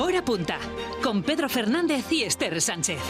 [0.00, 0.58] Hora punta,
[1.02, 3.00] con Pedro Fernández y Esther Sánchez.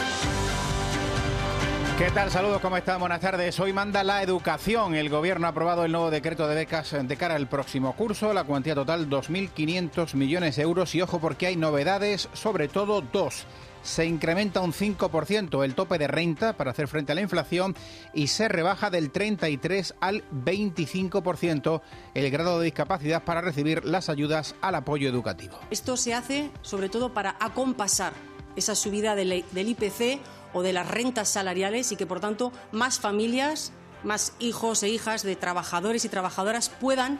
[1.99, 2.31] ¿Qué tal?
[2.31, 2.99] Saludos, ¿cómo están?
[2.99, 3.59] Buenas tardes.
[3.59, 4.95] Hoy manda la educación.
[4.95, 8.33] El gobierno ha aprobado el nuevo decreto de becas de cara al próximo curso.
[8.33, 10.95] La cuantía total 2.500 millones de euros.
[10.95, 13.45] Y ojo porque hay novedades, sobre todo dos
[13.83, 17.75] se incrementa un 5% el tope de renta para hacer frente a la inflación
[18.13, 21.81] y se rebaja del 33 al 25%
[22.13, 25.57] el grado de discapacidad para recibir las ayudas al apoyo educativo.
[25.71, 28.13] Esto se hace sobre todo para acompasar
[28.55, 30.19] esa subida del IPC
[30.53, 33.71] o de las rentas salariales y que por tanto más familias,
[34.03, 37.19] más hijos e hijas de trabajadores y trabajadoras puedan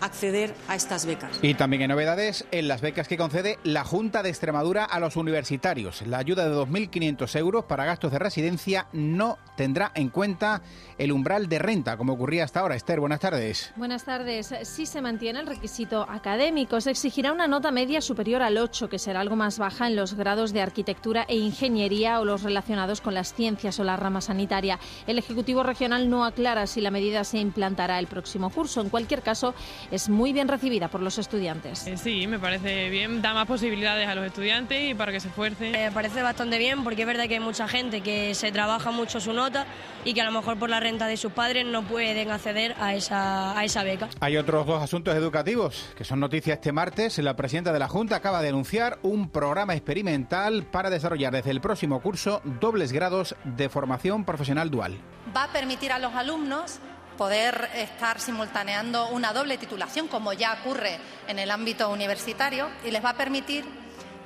[0.00, 1.38] acceder a estas becas.
[1.42, 5.16] Y también hay novedades en las becas que concede la Junta de Extremadura a los
[5.16, 6.02] universitarios.
[6.06, 10.62] La ayuda de 2.500 euros para gastos de residencia no tendrá en cuenta
[10.98, 12.76] el umbral de renta, como ocurría hasta ahora.
[12.76, 13.72] Esther, buenas tardes.
[13.76, 14.54] Buenas tardes.
[14.62, 18.98] Si se mantiene el requisito académico, se exigirá una nota media superior al 8, que
[18.98, 23.14] será algo más baja en los grados de arquitectura e ingeniería o los relacionados con
[23.14, 24.78] las ciencias o la rama sanitaria.
[25.06, 28.80] El Ejecutivo Regional no aclara si la medida se implantará el próximo curso.
[28.80, 29.54] En cualquier caso,
[29.90, 31.86] es muy bien recibida por los estudiantes.
[31.86, 35.28] Eh, sí, me parece bien, da más posibilidades a los estudiantes y para que se
[35.28, 35.72] esfuercen.
[35.72, 39.20] Me parece bastante bien porque es verdad que hay mucha gente que se trabaja mucho
[39.20, 39.66] su nota
[40.04, 42.94] y que a lo mejor por la renta de sus padres no pueden acceder a
[42.94, 44.08] esa, a esa beca.
[44.20, 47.18] Hay otros dos asuntos educativos que son noticias este martes.
[47.18, 51.60] La presidenta de la Junta acaba de anunciar un programa experimental para desarrollar desde el
[51.60, 54.98] próximo curso dobles grados de formación profesional dual.
[55.36, 56.80] Va a permitir a los alumnos
[57.18, 63.04] poder estar simultaneando una doble titulación, como ya ocurre en el ámbito universitario, y les
[63.04, 63.66] va a permitir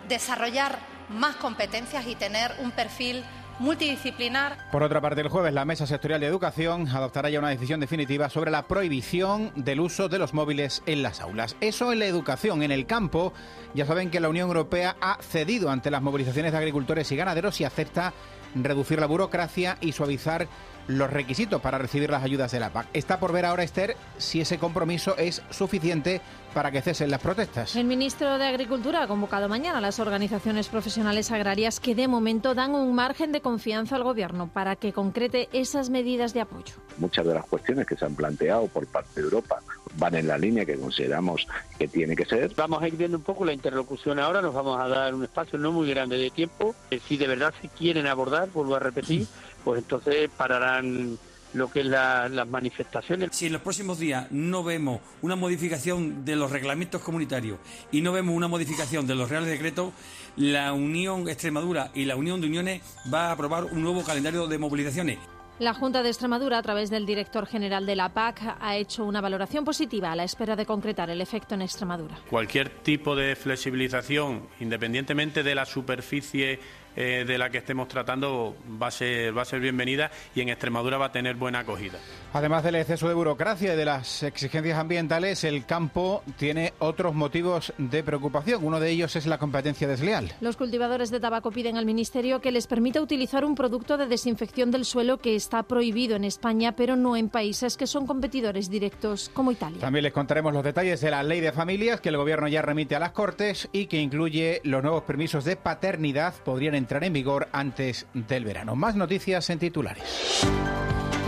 [0.08, 3.24] desarrollar más competencias y tener un perfil
[3.58, 4.58] multidisciplinar.
[4.70, 8.28] Por otra parte, el jueves la Mesa Sectorial de Educación adoptará ya una decisión definitiva
[8.28, 11.56] sobre la prohibición del uso de los móviles en las aulas.
[11.60, 12.62] Eso en la educación.
[12.62, 13.32] En el campo,
[13.74, 17.60] ya saben que la Unión Europea ha cedido ante las movilizaciones de agricultores y ganaderos
[17.60, 18.12] y acepta
[18.54, 20.48] reducir la burocracia y suavizar
[20.88, 22.88] los requisitos para recibir las ayudas de la PAC.
[22.92, 26.20] Está por ver ahora, Esther, si ese compromiso es suficiente
[26.54, 27.76] para que cesen las protestas.
[27.76, 32.54] El ministro de Agricultura ha convocado mañana a las organizaciones profesionales agrarias que de momento
[32.54, 36.74] dan un margen de confianza al Gobierno para que concrete esas medidas de apoyo.
[36.98, 39.60] Muchas de las cuestiones que se han planteado por parte de Europa
[39.96, 41.46] van en la línea que consideramos
[41.78, 42.52] que tiene que ser.
[42.54, 45.58] Vamos a ir viendo un poco la interlocución ahora, nos vamos a dar un espacio
[45.58, 46.74] no muy grande de tiempo.
[47.08, 49.26] Si de verdad se quieren abordar, vuelvo a repetir,
[49.64, 51.18] pues entonces pararán
[51.54, 53.30] lo que es las manifestaciones.
[53.32, 57.58] Si en los próximos días no vemos una modificación de los reglamentos comunitarios
[57.90, 59.92] y no vemos una modificación de los reales decretos,
[60.36, 64.58] la Unión Extremadura y la Unión de Uniones va a aprobar un nuevo calendario de
[64.58, 65.18] movilizaciones.
[65.58, 69.20] La Junta de Extremadura, a través del director general de la PAC, ha hecho una
[69.20, 72.18] valoración positiva a la espera de concretar el efecto en Extremadura.
[72.28, 76.58] Cualquier tipo de flexibilización, independientemente de la superficie
[76.96, 80.48] eh, de la que estemos tratando va a, ser, va a ser bienvenida y en
[80.48, 81.98] Extremadura va a tener buena acogida.
[82.32, 87.72] Además del exceso de burocracia y de las exigencias ambientales, el campo tiene otros motivos
[87.76, 88.64] de preocupación.
[88.64, 90.32] Uno de ellos es la competencia desleal.
[90.40, 94.70] Los cultivadores de tabaco piden al Ministerio que les permita utilizar un producto de desinfección
[94.70, 99.30] del suelo que está prohibido en España, pero no en países que son competidores directos
[99.34, 99.80] como Italia.
[99.80, 102.96] También les contaremos los detalles de la ley de familias que el Gobierno ya remite
[102.96, 106.34] a las Cortes y que incluye los nuevos permisos de paternidad.
[106.44, 108.74] Podrían entrar en vigor antes del verano.
[108.76, 110.44] Más noticias en titulares.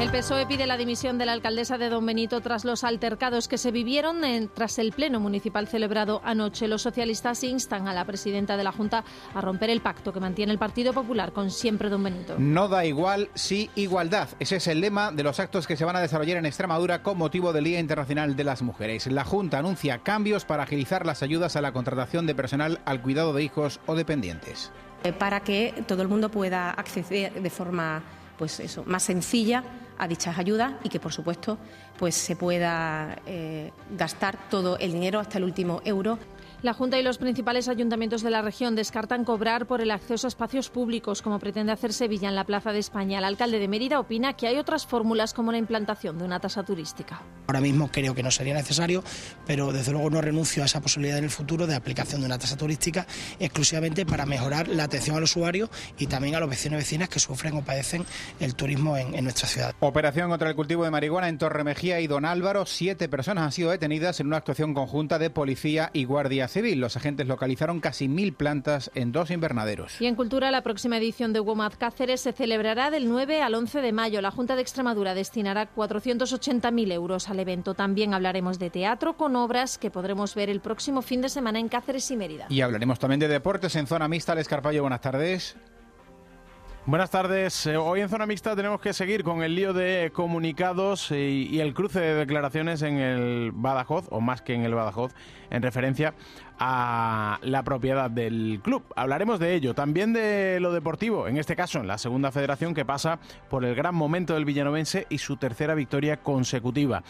[0.00, 3.59] El PSOE pide la dimisión de la alcaldesa de Don Benito tras los altercados que
[3.59, 4.22] se vivieron
[4.53, 6.66] tras el pleno municipal celebrado anoche.
[6.66, 10.53] Los socialistas instan a la presidenta de la Junta a romper el pacto que mantiene
[10.53, 12.34] el Partido Popular con siempre Don Benito.
[12.38, 14.31] No da igual, sí igualdad.
[14.41, 17.16] Ese es el lema de los actos que se van a desarrollar en Extremadura con
[17.16, 19.06] motivo del Día Internacional de las Mujeres.
[19.06, 23.32] La Junta anuncia cambios para agilizar las ayudas a la contratación de personal al cuidado
[23.32, 24.72] de hijos o dependientes.
[25.04, 28.03] Eh, para que todo el mundo pueda acceder de forma
[28.38, 29.62] pues eso, más sencilla
[29.98, 31.59] a dichas ayudas y que, por supuesto,
[31.98, 36.19] pues se pueda eh, gastar todo el dinero hasta el último euro
[36.64, 40.28] la Junta y los principales ayuntamientos de la región descartan cobrar por el acceso a
[40.28, 43.19] espacios públicos, como pretende hacer Sevilla en la Plaza de España.
[43.19, 46.62] El alcalde de Mérida opina que hay otras fórmulas como la implantación de una tasa
[46.62, 47.20] turística.
[47.49, 49.05] Ahora mismo creo que no sería necesario,
[49.46, 52.38] pero desde luego no renuncio a esa posibilidad en el futuro de aplicación de una
[52.38, 53.06] tasa turística
[53.38, 55.69] exclusivamente para mejorar la atención al usuario
[55.99, 58.06] y también a los vecinos y vecinas que sufren o padecen
[58.40, 59.75] el turismo en, en nuestra ciudad.
[59.81, 62.64] Operación contra el cultivo de marihuana en Torremejía y Don Álvaro.
[62.64, 66.80] Siete personas han sido detenidas en una actuación conjunta de policía y guardias Civil.
[66.80, 70.00] Los agentes localizaron casi mil plantas en dos invernaderos.
[70.00, 73.80] Y en Cultura, la próxima edición de WOMAD Cáceres se celebrará del 9 al 11
[73.80, 74.22] de mayo.
[74.22, 77.74] La Junta de Extremadura destinará 480.000 euros al evento.
[77.74, 81.68] También hablaremos de teatro con obras que podremos ver el próximo fin de semana en
[81.68, 82.46] Cáceres y Mérida.
[82.48, 84.36] Y hablaremos también de deportes en zona mixta.
[84.36, 85.56] Les Carpallo, buenas tardes.
[86.86, 87.64] Buenas tardes.
[87.64, 91.72] Eh, hoy en Zona Mixta tenemos que seguir con el lío de comunicados y, el
[91.72, 95.14] cruce de declaraciones en el Badajoz, o más que en el Badajoz,
[95.48, 96.12] en referencia
[96.58, 98.84] a la propiedad del club.
[98.96, 102.84] Hablaremos de ello, también de lo deportivo, en este caso en la segunda federación que
[102.84, 107.02] pasa por el gran momento del villanovense y su tercera victoria consecutiva.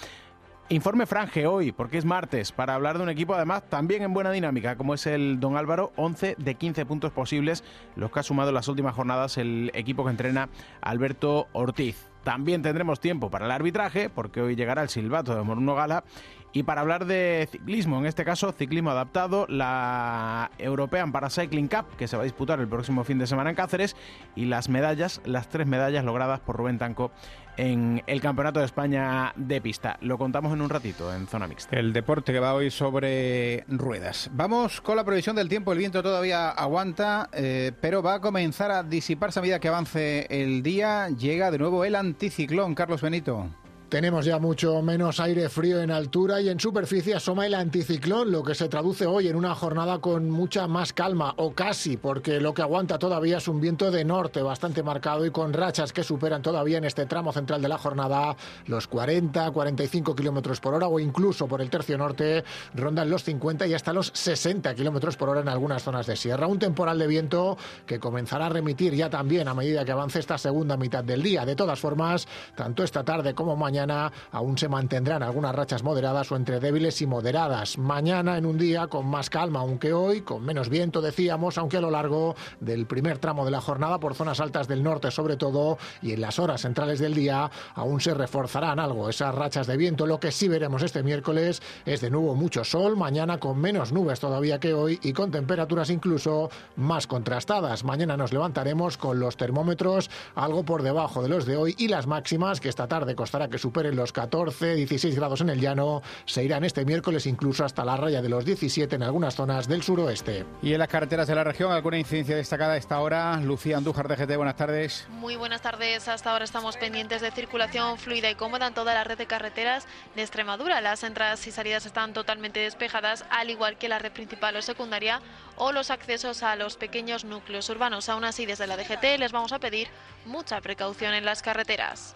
[0.71, 4.31] Informe Franje hoy, porque es martes, para hablar de un equipo además también en buena
[4.31, 7.63] dinámica, como es el Don Álvaro, 11 de 15 puntos posibles,
[7.97, 10.49] los que ha sumado en las últimas jornadas el equipo que entrena
[10.81, 12.09] Alberto Ortiz.
[12.25, 16.05] También tendremos tiempo para el arbitraje, porque hoy llegará el silbato de Moruno Gala.
[16.55, 22.06] Y para hablar de ciclismo, en este caso ciclismo adaptado, la European Paracycling Cup, que
[22.06, 23.97] se va a disputar el próximo fin de semana en Cáceres,
[24.37, 27.11] y las medallas, las tres medallas logradas por Rubén Tanco
[27.56, 29.99] en el Campeonato de España de pista.
[30.01, 31.77] Lo contamos en un ratito en zona mixta.
[31.77, 34.31] El deporte que va hoy sobre ruedas.
[34.33, 35.73] Vamos con la previsión del tiempo.
[35.73, 40.29] El viento todavía aguanta, eh, pero va a comenzar a disiparse a medida que avance
[40.31, 41.09] el día.
[41.09, 43.51] Llega de nuevo el anticiclón, Carlos Benito.
[43.94, 48.43] Tenemos ya mucho menos aire frío en altura y en superficie asoma el anticiclón, lo
[48.43, 52.55] que se traduce hoy en una jornada con mucha más calma, o casi, porque lo
[52.55, 56.43] que aguanta todavía es un viento de norte bastante marcado y con rachas que superan
[56.43, 58.37] todavía en este tramo central de la jornada
[58.67, 62.43] los 40, 45 kilómetros por hora o incluso por el tercio norte
[62.75, 66.49] rondan los 50 y hasta los 60 kilómetros por hora en algunas zonas de sierra.
[66.49, 67.56] Un temporal de viento
[67.87, 71.46] que comenzará a remitir ya también a medida que avance esta segunda mitad del día.
[71.46, 72.26] De todas formas,
[72.56, 77.07] tanto esta tarde como mañana aún se mantendrán algunas rachas moderadas o entre débiles y
[77.07, 77.79] moderadas.
[77.79, 81.81] Mañana en un día con más calma, aunque hoy con menos viento, decíamos, aunque a
[81.81, 85.79] lo largo del primer tramo de la jornada por zonas altas del norte sobre todo
[86.03, 90.07] y en las horas centrales del día aún se reforzarán algo esas rachas de viento.
[90.07, 94.21] Lo que sí veremos este miércoles es de nuevo mucho sol, mañana con menos nubes
[94.21, 97.85] todavía que hoy y con temperaturas incluso más contrastadas.
[97.85, 102.07] Mañana nos levantaremos con los termómetros algo por debajo de los de hoy y las
[102.07, 106.45] máximas que esta tarde costará que superen los 14, 16 grados en el llano, se
[106.45, 110.45] irán este miércoles incluso hasta la raya de los 17 en algunas zonas del suroeste.
[110.61, 113.39] Y en las carreteras de la región, ¿alguna incidencia destacada a esta hora?
[113.39, 115.07] Lucía Andújar, DGT, buenas tardes.
[115.09, 116.09] Muy buenas tardes.
[116.09, 119.87] Hasta ahora estamos pendientes de circulación fluida y cómoda en toda la red de carreteras
[120.15, 120.83] de Extremadura.
[120.83, 125.23] Las entradas y salidas están totalmente despejadas, al igual que la red principal o secundaria
[125.57, 128.11] o los accesos a los pequeños núcleos urbanos.
[128.11, 129.89] Aún así, desde la DGT les vamos a pedir
[130.27, 132.13] mucha precaución en las carreteras.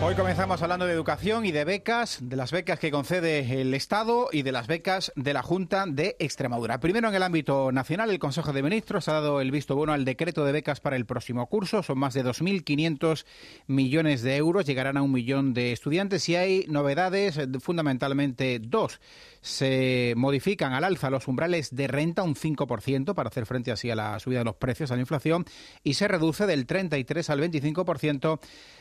[0.00, 4.28] Hoy comenzamos hablando de educación y de becas, de las becas que concede el Estado
[4.30, 6.78] y de las becas de la Junta de Extremadura.
[6.78, 10.04] Primero, en el ámbito nacional, el Consejo de Ministros ha dado el visto bueno al
[10.04, 11.82] decreto de becas para el próximo curso.
[11.82, 13.26] Son más de 2.500
[13.66, 19.00] millones de euros, llegarán a un millón de estudiantes y hay novedades, fundamentalmente dos
[19.40, 23.96] se modifican al alza los umbrales de renta un 5% para hacer frente así a
[23.96, 25.44] la subida de los precios, a la inflación,
[25.82, 28.40] y se reduce del 33 al 25%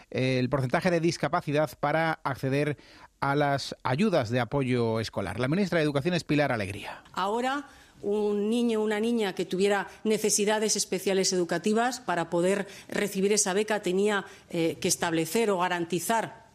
[0.10, 2.77] el porcentaje de discapacidad para acceder
[3.19, 5.39] a las ayudas de apoyo escolar.
[5.39, 7.01] La ministra de Educación es Pilar Alegría.
[7.13, 7.68] Ahora
[8.01, 13.81] un niño o una niña que tuviera necesidades especiales educativas para poder recibir esa beca
[13.81, 16.45] tenía eh, que establecer o garantizar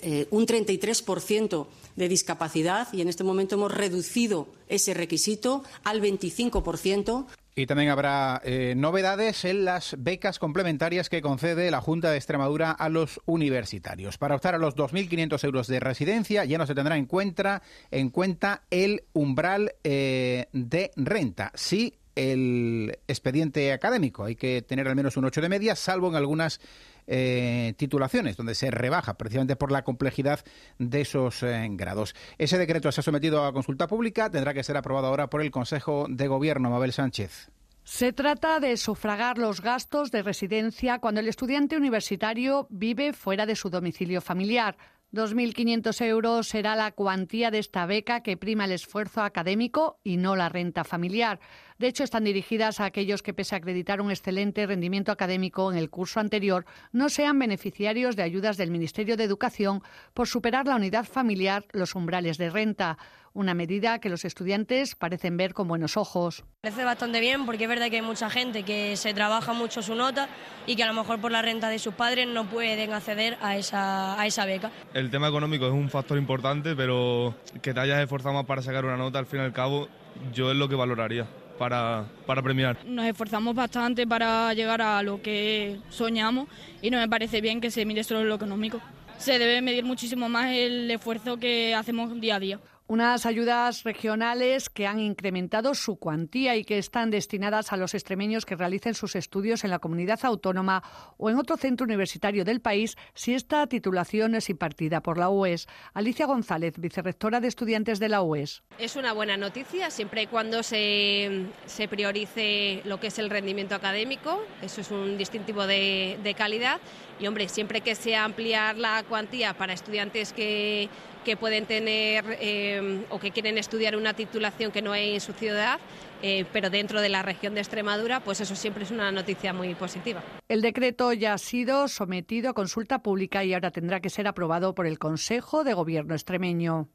[0.00, 7.26] eh, un 33% de discapacidad y en este momento hemos reducido ese requisito al 25%.
[7.56, 12.72] Y también habrá eh, novedades en las becas complementarias que concede la Junta de Extremadura
[12.72, 14.18] a los universitarios.
[14.18, 18.10] Para optar a los 2.500 euros de residencia ya no se tendrá en cuenta, en
[18.10, 21.52] cuenta el umbral eh, de renta.
[21.54, 24.24] Sí, el expediente académico.
[24.24, 26.60] Hay que tener al menos un 8 de media, salvo en algunas
[27.06, 30.40] eh, titulaciones, donde se rebaja precisamente por la complejidad
[30.78, 32.14] de esos eh, grados.
[32.38, 35.50] Ese decreto se ha sometido a consulta pública, tendrá que ser aprobado ahora por el
[35.50, 36.70] Consejo de Gobierno.
[36.70, 37.50] Mabel Sánchez.
[37.84, 43.56] Se trata de sufragar los gastos de residencia cuando el estudiante universitario vive fuera de
[43.56, 44.76] su domicilio familiar.
[45.12, 50.34] 2.500 euros será la cuantía de esta beca que prima el esfuerzo académico y no
[50.34, 51.40] la renta familiar.
[51.78, 55.78] De hecho, están dirigidas a aquellos que, pese a acreditar un excelente rendimiento académico en
[55.78, 60.76] el curso anterior, no sean beneficiarios de ayudas del Ministerio de Educación por superar la
[60.76, 62.98] unidad familiar, los umbrales de renta
[63.34, 66.44] una medida que los estudiantes parecen ver con buenos ojos.
[66.60, 69.96] Parece bastante bien porque es verdad que hay mucha gente que se trabaja mucho su
[69.96, 70.28] nota
[70.68, 73.56] y que a lo mejor por la renta de sus padres no pueden acceder a
[73.56, 74.70] esa, a esa beca.
[74.94, 78.62] El el tema económico es un factor importante, pero que te hayas esforzado más para
[78.62, 79.88] sacar una nota, al fin y al cabo,
[80.32, 81.26] yo es lo que valoraría
[81.58, 82.76] para, para premiar.
[82.84, 86.48] Nos esforzamos bastante para llegar a lo que soñamos
[86.82, 88.80] y no me parece bien que se mire solo lo económico.
[89.18, 92.60] Se debe medir muchísimo más el esfuerzo que hacemos día a día.
[92.86, 98.44] Unas ayudas regionales que han incrementado su cuantía y que están destinadas a los extremeños
[98.44, 100.82] que realicen sus estudios en la comunidad autónoma
[101.16, 105.66] o en otro centro universitario del país si esta titulación es impartida por la UES.
[105.94, 108.62] Alicia González, vicerrectora de estudiantes de la UES.
[108.78, 111.46] Es una buena noticia siempre y cuando se,
[111.88, 114.42] priorice lo que es el rendimiento académico.
[114.60, 116.82] Eso es un distintivo de, de calidad.
[117.18, 120.90] Y hombre, siempre que sea ampliar la cuantía para estudiantes que
[121.24, 125.32] que pueden tener eh, o que quieren estudiar una titulación que no hay en su
[125.32, 125.80] ciudad,
[126.22, 129.74] eh, pero dentro de la región de Extremadura, pues eso siempre es una noticia muy
[129.74, 130.22] positiva.
[130.48, 134.74] El decreto ya ha sido sometido a consulta pública y ahora tendrá que ser aprobado
[134.74, 136.88] por el Consejo de Gobierno extremeño.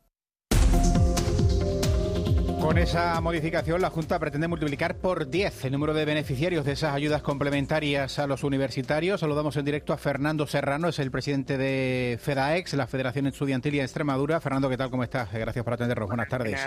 [2.69, 6.93] Con esa modificación, la Junta pretende multiplicar por 10 el número de beneficiarios de esas
[6.93, 9.21] ayudas complementarias a los universitarios.
[9.21, 13.81] Saludamos en directo a Fernando Serrano, es el presidente de FEDAEX, la Federación Estudiantil de
[13.81, 14.39] Extremadura.
[14.39, 14.91] Fernando, ¿qué tal?
[14.91, 15.33] ¿Cómo estás?
[15.33, 16.09] Gracias por atendernos.
[16.09, 16.59] Buenas tardes.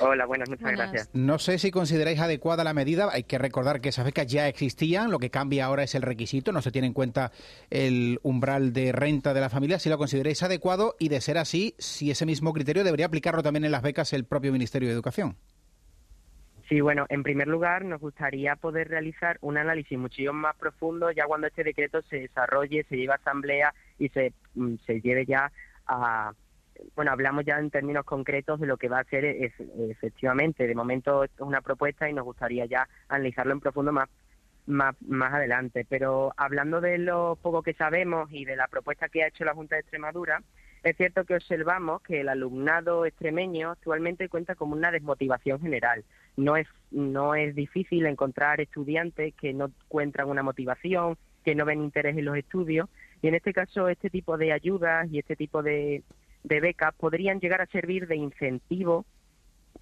[0.00, 1.10] Hola, buenas, muchas gracias.
[1.14, 3.08] No sé si consideráis adecuada la medida.
[3.12, 5.10] Hay que recordar que esas becas ya existían.
[5.10, 6.52] Lo que cambia ahora es el requisito.
[6.52, 7.32] No se tiene en cuenta
[7.70, 9.78] el umbral de renta de la familia.
[9.78, 13.64] Si lo consideráis adecuado y, de ser así, si ese mismo criterio debería aplicarlo también
[13.64, 15.36] en las becas el propio Ministerio de Educación.
[16.68, 21.24] Sí, bueno, en primer lugar nos gustaría poder realizar un análisis muchísimo más profundo ya
[21.26, 25.52] cuando este decreto se desarrolle, se lleve a asamblea y se, mm, se lleve ya
[25.86, 26.32] a,
[26.94, 30.66] bueno, hablamos ya en términos concretos de lo que va a ser efectivamente.
[30.66, 34.08] De momento es una propuesta y nos gustaría ya analizarlo en profundo más,
[34.66, 35.86] más, más adelante.
[35.88, 39.54] Pero hablando de lo poco que sabemos y de la propuesta que ha hecho la
[39.54, 40.42] Junta de Extremadura,
[40.82, 46.04] es cierto que observamos que el alumnado extremeño actualmente cuenta con una desmotivación general.
[46.36, 51.82] No es, no es difícil encontrar estudiantes que no encuentran una motivación, que no ven
[51.82, 52.88] interés en los estudios.
[53.22, 56.02] Y en este caso, este tipo de ayudas y este tipo de,
[56.46, 59.04] de becas podrían llegar a servir de incentivo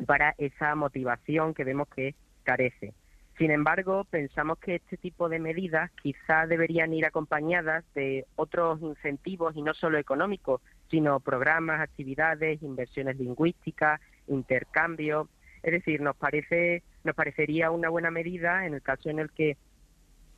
[0.06, 2.94] para esa motivación que vemos que carece.
[3.36, 9.56] Sin embargo, pensamos que este tipo de medidas quizás deberían ir acompañadas de otros incentivos
[9.56, 15.28] y no solo económicos, sino programas, actividades, inversiones lingüísticas, intercambio.
[15.62, 19.58] Es decir, nos parece, nos parecería una buena medida en el caso en el que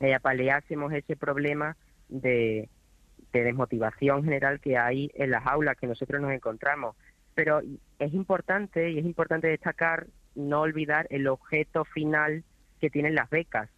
[0.01, 1.77] eh, apaleásemos ese problema
[2.09, 2.67] de,
[3.33, 6.95] de desmotivación general que hay en las aulas que nosotros nos encontramos.
[7.35, 7.61] Pero
[7.99, 12.43] es importante y es importante destacar, no olvidar el objeto final
[12.79, 13.69] que tienen las becas,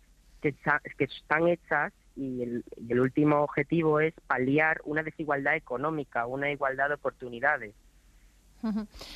[0.41, 0.55] que,
[0.99, 6.89] están hechas y el, y el último objetivo es paliar una desigualdad económica, una igualdad
[6.89, 7.73] de oportunidades.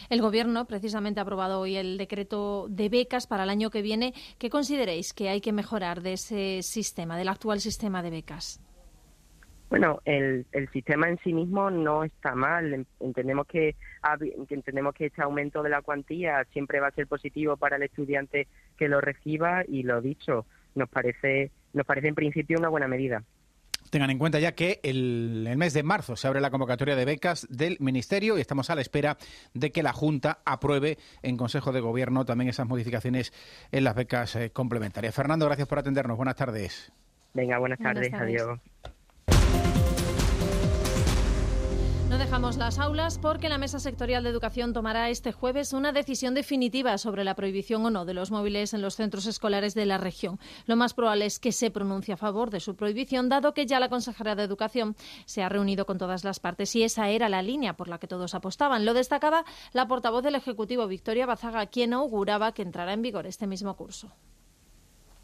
[0.10, 4.14] El Gobierno precisamente ha aprobado hoy el decreto de becas para el año que viene.
[4.38, 8.62] ¿Qué consideréis que hay que mejorar de ese sistema, del actual sistema de becas?
[9.74, 12.86] Bueno, el, el sistema en sí mismo no está mal.
[13.00, 13.76] Entendemos que,
[14.52, 18.48] entendemos que este aumento de la cuantía siempre va a ser positivo para el estudiante
[18.78, 23.24] que lo reciba y lo dicho, nos parece, nos parece en principio una buena medida.
[23.90, 27.06] Tengan en cuenta ya que el, el, mes de marzo se abre la convocatoria de
[27.06, 29.18] becas del Ministerio y estamos a la espera
[29.56, 33.34] de que la Junta apruebe en Consejo de Gobierno también esas modificaciones
[33.72, 35.16] en las becas eh, complementarias.
[35.16, 36.16] Fernando, gracias por atendernos.
[36.16, 36.94] Buenas tardes.
[37.34, 38.12] Venga, buenas tardes.
[38.12, 38.40] Buenas tardes.
[38.40, 38.73] Adiós.
[42.14, 46.36] No dejamos las aulas porque la Mesa Sectorial de Educación tomará este jueves una decisión
[46.36, 49.98] definitiva sobre la prohibición o no de los móviles en los centros escolares de la
[49.98, 50.40] región.
[50.68, 53.80] Lo más probable es que se pronuncie a favor de su prohibición, dado que ya
[53.80, 57.42] la consejera de Educación se ha reunido con todas las partes y esa era la
[57.42, 58.86] línea por la que todos apostaban.
[58.86, 63.48] Lo destacaba la portavoz del Ejecutivo, Victoria Bazaga, quien auguraba que entrará en vigor este
[63.48, 64.12] mismo curso.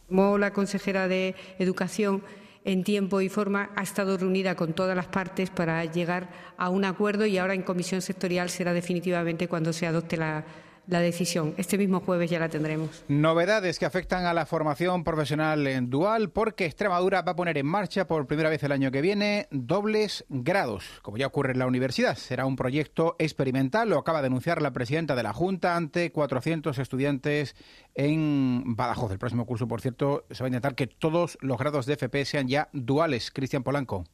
[0.10, 2.24] La consejera de Educación
[2.65, 6.85] en tiempo y forma ha estado reunida con todas las partes para llegar a un
[6.85, 10.45] acuerdo y ahora en comisión sectorial será definitivamente cuando se adopte la,
[10.89, 11.53] la decisión.
[11.58, 13.03] Este mismo jueves ya la tendremos.
[13.08, 17.65] Novedades que afectan a la formación profesional en dual porque Extremadura va a poner en
[17.65, 21.67] marcha por primera vez el año que viene dobles grados, como ya ocurre en la
[21.67, 22.17] universidad.
[22.17, 26.77] Será un proyecto experimental, lo acaba de anunciar la presidenta de la Junta ante 400
[26.79, 27.55] estudiantes
[27.93, 29.12] en Badajoz.
[29.12, 32.25] El próximo curso, por cierto, se va a intentar que todos los grados de FP
[32.25, 33.31] sean ya duales.
[33.31, 34.05] Cristian Polanco.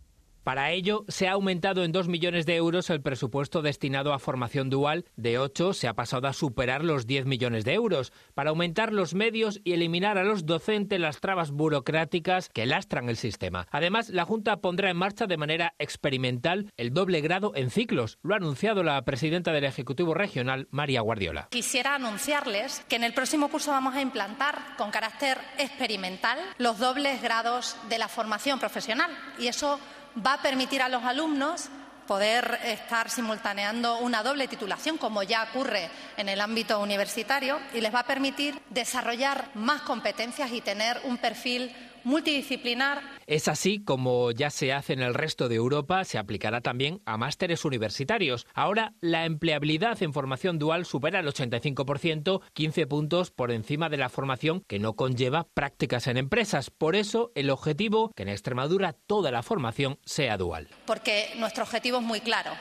[0.45, 4.69] Para ello, se ha aumentado en 2 millones de euros el presupuesto destinado a formación
[4.69, 5.05] dual.
[5.15, 9.15] De 8 se ha pasado a superar los 10 millones de euros para aumentar los
[9.15, 13.65] medios y eliminar a los docentes las trabas burocráticas que lastran el sistema.
[13.71, 18.19] Además, la Junta pondrá en marcha de manera experimental el doble grado en ciclos.
[18.21, 21.47] Lo ha anunciado la presidenta del Ejecutivo Regional, María Guardiola.
[21.49, 27.23] Quisiera anunciarles que en el próximo curso vamos a implantar con carácter experimental los dobles
[27.23, 29.09] grados de la formación profesional
[29.39, 29.79] y eso
[30.23, 31.69] va a permitir a los alumnos
[32.07, 37.93] poder estar simultaneando una doble titulación, como ya ocurre en el ámbito universitario, y les
[37.93, 43.01] va a permitir desarrollar más competencias y tener un perfil multidisciplinar.
[43.27, 47.17] Es así como ya se hace en el resto de Europa, se aplicará también a
[47.17, 48.47] másteres universitarios.
[48.53, 54.09] Ahora, la empleabilidad en formación dual supera el 85%, 15 puntos por encima de la
[54.09, 56.69] formación que no conlleva prácticas en empresas.
[56.69, 60.69] Por eso, el objetivo, que en Extremadura toda la formación sea dual.
[60.85, 62.51] Porque nuestro objetivo es muy claro.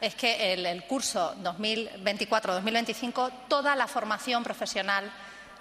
[0.00, 5.10] Es que el, el curso 2024-2025, toda la formación profesional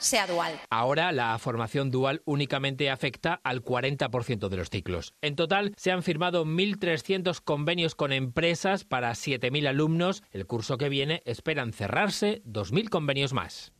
[0.03, 0.59] sea dual.
[0.69, 5.13] Ahora la formación dual únicamente afecta al 40% de los ciclos.
[5.21, 10.23] En total se han firmado 1.300 convenios con empresas para 7.000 alumnos.
[10.31, 13.72] El curso que viene esperan cerrarse 2.000 convenios más.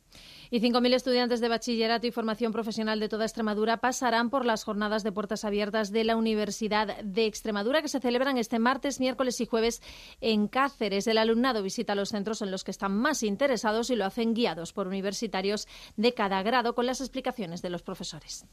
[0.54, 5.02] Y 5.000 estudiantes de bachillerato y formación profesional de toda Extremadura pasarán por las jornadas
[5.02, 9.48] de puertas abiertas de la Universidad de Extremadura que se celebran este martes, miércoles y
[9.48, 9.82] jueves
[10.22, 11.08] en Cáceres.
[11.08, 14.74] El alumnado visita los centros en los que están más interesados y lo hacen guiados
[14.74, 15.68] por universitarios
[15.98, 18.46] de cada grado con las explicaciones de los profesores.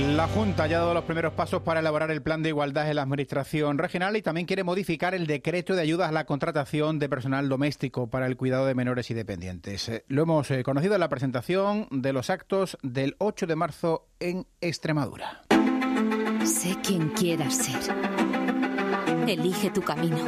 [0.00, 2.96] La Junta ya ha dado los primeros pasos para elaborar el plan de igualdad en
[2.96, 7.08] la Administración regional y también quiere modificar el decreto de ayudas a la contratación de
[7.08, 9.88] personal doméstico para el cuidado de menores y dependientes.
[9.90, 14.06] Eh, lo hemos eh, conocido en la presentación de los actos del 8 de marzo
[14.20, 15.42] en Extremadura.
[16.44, 17.94] Sé quien quieras ser.
[19.28, 20.18] Elige tu camino.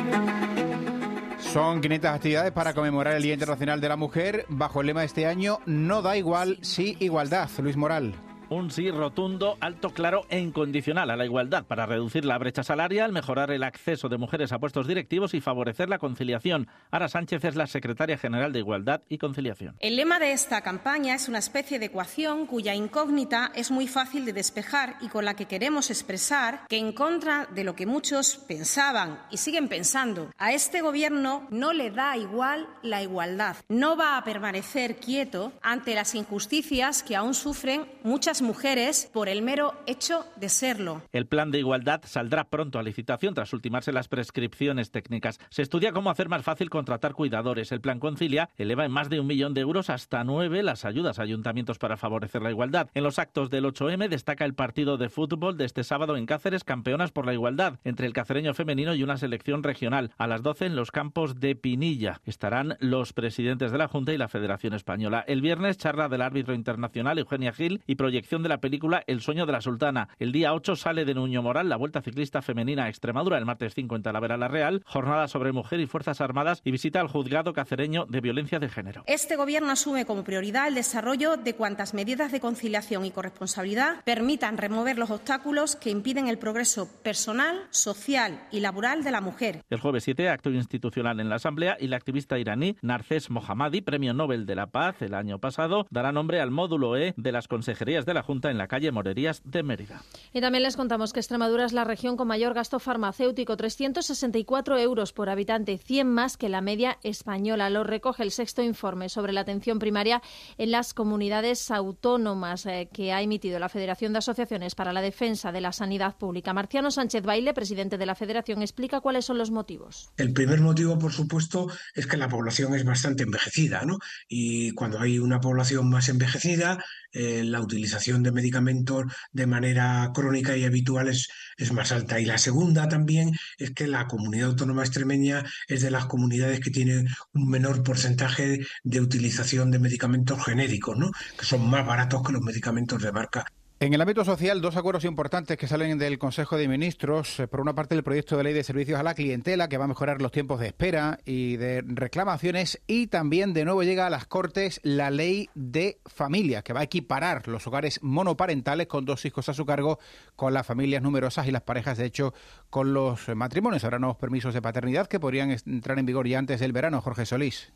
[1.39, 5.07] Son 500 actividades para conmemorar el Día Internacional de la Mujer bajo el lema de
[5.07, 7.49] este año No da igual, sí igualdad.
[7.59, 8.15] Luis Moral
[8.53, 13.11] un sí rotundo, alto, claro e incondicional a la igualdad para reducir la brecha salarial,
[13.11, 16.69] mejorar el acceso de mujeres a puestos directivos y favorecer la conciliación.
[16.91, 19.77] Ara Sánchez es la secretaria general de Igualdad y Conciliación.
[19.81, 24.25] El lema de esta campaña es una especie de ecuación cuya incógnita es muy fácil
[24.25, 28.37] de despejar y con la que queremos expresar que en contra de lo que muchos
[28.37, 33.57] pensaban y siguen pensando, a este gobierno no le da igual la igualdad.
[33.69, 39.43] No va a permanecer quieto ante las injusticias que aún sufren muchas mujeres por el
[39.43, 41.03] mero hecho de serlo.
[41.13, 45.39] El plan de igualdad saldrá pronto a licitación tras ultimarse las prescripciones técnicas.
[45.51, 47.73] Se estudia cómo hacer más fácil contratar cuidadores.
[47.73, 51.19] El plan Concilia eleva en más de un millón de euros hasta nueve las ayudas
[51.19, 52.89] a ayuntamientos para favorecer la igualdad.
[52.95, 56.65] En los actos del 8M destaca el partido de fútbol de este sábado en Cáceres,
[56.65, 60.11] campeonas por la igualdad, entre el cacereño femenino y una selección regional.
[60.19, 64.19] A las 12 en los campos de Pinilla estarán los presidentes de la Junta y
[64.19, 65.25] la Federación Española.
[65.27, 69.47] El viernes charla del árbitro internacional Eugenia Gil y proyección de la película El sueño
[69.47, 70.09] de la sultana.
[70.21, 73.37] El día 8 sale de Nuño Moral la Vuelta Ciclista Femenina a Extremadura.
[73.37, 77.01] El martes 5 en Talavera la Real, jornada sobre mujer y fuerzas armadas y visita
[77.01, 79.03] al juzgado cacereño de violencia de género.
[79.09, 84.57] Este gobierno asume como prioridad el desarrollo de cuantas medidas de conciliación y corresponsabilidad permitan
[84.57, 89.65] remover los obstáculos que impiden el progreso personal, social y laboral de la mujer.
[89.69, 94.15] El jueves 7, acto institucional en la Asamblea y la activista iraní Narces Mohammadi, premio
[94.15, 98.07] Nobel de la Paz el año pasado, dará nombre al módulo E de las consejerías
[98.07, 100.03] de la Junta en la calle Morerías de Mérida.
[100.33, 105.13] Y también les contamos que Extremadura es la región con mayor gasto farmacéutico, 364 euros
[105.13, 107.71] por habitante, 100 más que la media española.
[107.71, 110.23] Lo recoge el sexto informe sobre la atención primaria
[110.59, 115.53] en las comunidades autónomas eh, que ha emitido la Federación de Asociaciones para la Defensa
[115.53, 116.53] de la Sanidad Pública.
[116.53, 120.11] Marciano Sánchez Baile, presidente de la Federación, explica cuáles son los motivos.
[120.17, 123.99] El primer motivo, por supuesto, es que la población es bastante envejecida, ¿no?
[124.29, 126.83] Y cuando hay una población más envejecida,
[127.15, 132.19] eh, la utilización de medicamentos de manera crónica y habitual es, es más alta.
[132.19, 136.71] Y la segunda también es que la comunidad autónoma extremeña es de las comunidades que
[136.71, 141.11] tiene un menor porcentaje de utilización de medicamentos genéricos, ¿no?
[141.39, 143.45] que son más baratos que los medicamentos de marca.
[143.83, 147.41] En el ámbito social, dos acuerdos importantes que salen del Consejo de Ministros.
[147.41, 149.87] Eh, por una parte, el proyecto de ley de servicios a la clientela, que va
[149.87, 152.81] a mejorar los tiempos de espera y de reclamaciones.
[152.87, 156.85] Y también, de nuevo, llega a las Cortes la ley de familia, que va a
[156.85, 159.99] equiparar los hogares monoparentales con dos hijos a su cargo
[160.37, 162.35] con las familias numerosas y las parejas, de hecho,
[162.71, 163.83] con los matrimonios.
[163.83, 167.01] Habrá nuevos permisos de paternidad que podrían entrar en vigor ya antes del verano.
[167.01, 167.73] Jorge Solís.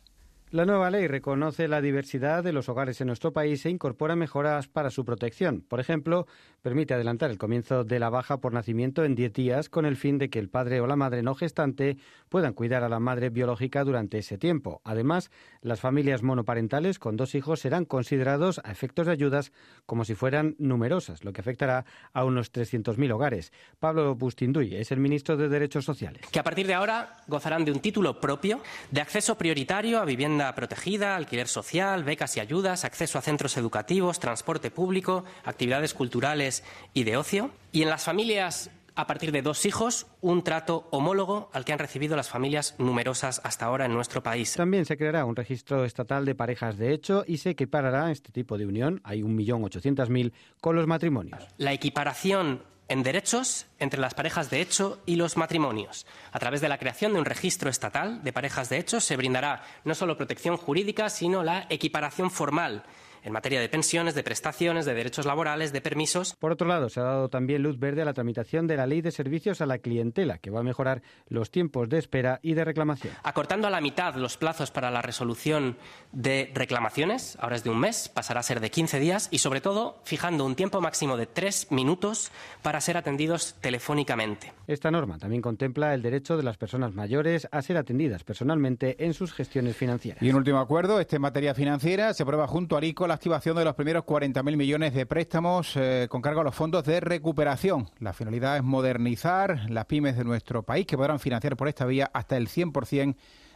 [0.49, 4.69] La nueva ley reconoce la diversidad de los hogares en nuestro país e incorpora mejoras
[4.69, 5.59] para su protección.
[5.59, 6.25] Por ejemplo,
[6.61, 10.17] permite adelantar el comienzo de la baja por nacimiento en 10 días con el fin
[10.17, 11.97] de que el padre o la madre no gestante
[12.29, 14.79] puedan cuidar a la madre biológica durante ese tiempo.
[14.85, 15.31] Además,
[15.61, 19.51] las familias monoparentales con dos hijos serán considerados a efectos de ayudas
[19.85, 21.83] como si fueran numerosas, lo que afectará
[22.13, 23.51] a unos 300.000 hogares.
[23.79, 26.25] Pablo Bustinduy es el ministro de Derechos Sociales.
[26.31, 30.36] Que a partir de ahora gozarán de un título propio de acceso prioritario a vivienda
[30.55, 37.03] protegida, alquiler social, becas y ayudas, acceso a centros educativos, transporte público, actividades culturales y
[37.03, 37.51] de ocio.
[37.71, 41.77] Y en las familias a partir de dos hijos, un trato homólogo al que han
[41.77, 44.55] recibido las familias numerosas hasta ahora en nuestro país.
[44.55, 48.57] También se creará un registro estatal de parejas de hecho y se equiparará este tipo
[48.57, 51.47] de unión, hay 1.800.000, con los matrimonios.
[51.57, 56.05] La equiparación en derechos entre las parejas de hecho y los matrimonios.
[56.31, 59.63] A través de la creación de un registro estatal de parejas de hecho se brindará
[59.83, 62.83] no solo protección jurídica, sino la equiparación formal
[63.27, 66.33] en materia de pensiones, de prestaciones, de derechos laborales, de permisos.
[66.39, 69.01] Por otro lado, se ha dado también luz verde a la tramitación de la Ley
[69.01, 72.63] de Servicios a la Clientela, que va a mejorar los tiempos de espera y de
[72.63, 73.13] reclamación.
[73.23, 75.75] Acortando a la mitad los plazos para la resolución
[76.13, 79.59] de reclamaciones, ahora es de un mes, pasará a ser de 15 días y, sobre
[79.59, 84.53] todo, fijando un tiempo máximo de tres minutos para ser atendidos telefónicamente.
[84.67, 89.13] Esta norma también contempla el derecho de las personas mayores a ser atendidas personalmente en
[89.13, 90.23] sus gestiones financieras.
[90.23, 93.57] Y un último acuerdo, este en materia financiera, se aprueba junto a RICO la activación
[93.57, 97.89] de los primeros 40.000 millones de préstamos eh, con cargo a los fondos de recuperación.
[97.99, 102.09] La finalidad es modernizar las pymes de nuestro país que podrán financiar por esta vía
[102.13, 103.15] hasta el 100%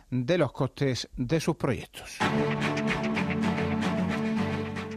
[0.09, 2.17] de los costes de sus proyectos.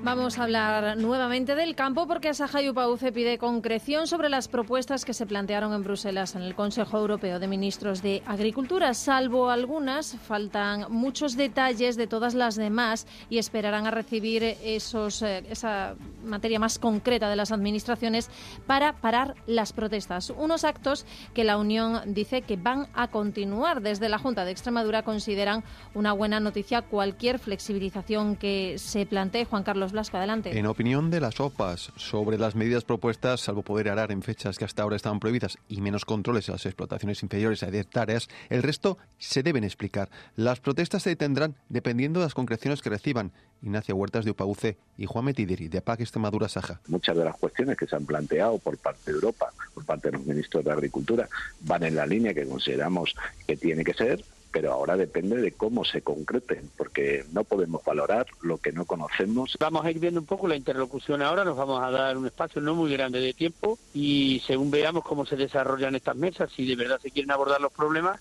[0.05, 5.07] Vamos a hablar nuevamente del campo porque Asaja y UPAUCE pide concreción sobre las propuestas
[5.07, 8.93] que se plantearon en Bruselas en el Consejo Europeo de Ministros de Agricultura.
[8.93, 15.43] Salvo algunas, faltan muchos detalles de todas las demás y esperarán a recibir esos, eh,
[15.49, 18.29] esa materia más concreta de las administraciones
[18.67, 20.29] para parar las protestas.
[20.29, 23.81] Unos actos que la Unión dice que van a continuar.
[23.81, 25.64] Desde la Junta de Extremadura consideran
[25.95, 29.47] una buena noticia cualquier flexibilización que se plantee.
[29.47, 30.59] Juan Carlos adelante.
[30.59, 34.65] En opinión de las OPAs sobre las medidas propuestas, salvo poder arar en fechas que
[34.65, 38.63] hasta ahora estaban prohibidas y menos controles a las explotaciones inferiores a 10 hectáreas, el
[38.63, 40.11] resto se deben explicar.
[40.37, 43.33] Las protestas se detendrán dependiendo de las concreciones que reciban.
[43.63, 46.81] Ignacio Huertas de Upauce y Juan Metidiri de PAC Extremadura Saja.
[46.89, 50.19] Muchas de las cuestiones que se han planteado por parte de Europa, por parte de
[50.19, 51.29] los ministros de Agricultura,
[51.61, 53.15] van en la línea que consideramos
[53.47, 54.23] que tiene que ser
[54.55, 59.57] pero ahora depende de cómo se concreten, porque no podemos valorar lo que no conocemos.
[59.59, 62.62] Vamos a ir viendo un poco la interlocución ahora, nos vamos a dar un espacio
[62.62, 66.77] no muy grande de tiempo y según veamos cómo se desarrollan estas mesas, si de
[66.77, 68.21] verdad se quieren abordar los problemas,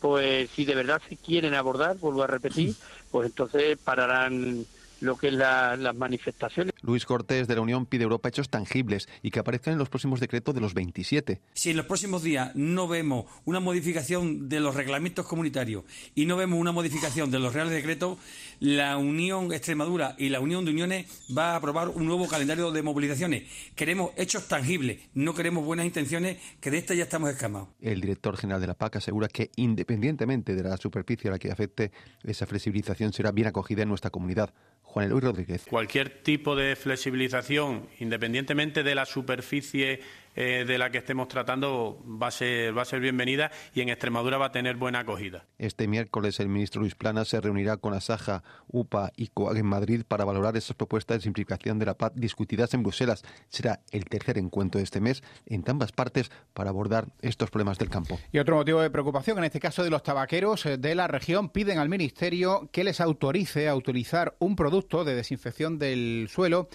[0.00, 2.76] pues si de verdad se quieren abordar, vuelvo a repetir,
[3.10, 4.64] pues entonces pararán
[5.02, 6.72] lo que es las manifestaciones.
[6.80, 9.88] Luis Cortés de la Unión pide a Europa hechos tangibles y que aparezcan en los
[9.88, 11.40] próximos decretos de los 27.
[11.54, 15.84] Si en los próximos días no vemos una modificación de los reglamentos comunitarios
[16.14, 18.18] y no vemos una modificación de los reales decretos,
[18.60, 22.82] la Unión Extremadura y la Unión de Uniones va a aprobar un nuevo calendario de
[22.82, 23.44] movilizaciones.
[23.74, 27.68] Queremos hechos tangibles, no queremos buenas intenciones, que de esta ya estamos escamados.
[27.80, 31.50] El director general de la PAC asegura que independientemente de la superficie a la que
[31.50, 31.90] afecte,
[32.22, 34.54] esa flexibilización será bien acogida en nuestra comunidad.
[34.92, 35.64] Juan Eloy Rodríguez.
[35.70, 40.00] Cualquier tipo de flexibilización, independientemente de la superficie
[40.34, 43.88] eh, de la que estemos tratando va a, ser, va a ser bienvenida y en
[43.88, 45.46] Extremadura va a tener buena acogida.
[45.58, 50.02] Este miércoles el ministro Luis Plana se reunirá con Asaja, UPA y COAG en Madrid
[50.06, 53.22] para valorar esas propuestas de simplificación de la paz discutidas en Bruselas.
[53.48, 57.90] Será el tercer encuentro de este mes en ambas partes para abordar estos problemas del
[57.90, 58.18] campo.
[58.32, 61.48] Y otro motivo de preocupación, en este caso de los tabaqueros eh, de la región,
[61.48, 66.68] piden al Ministerio que les autorice a utilizar un producto de desinfección del suelo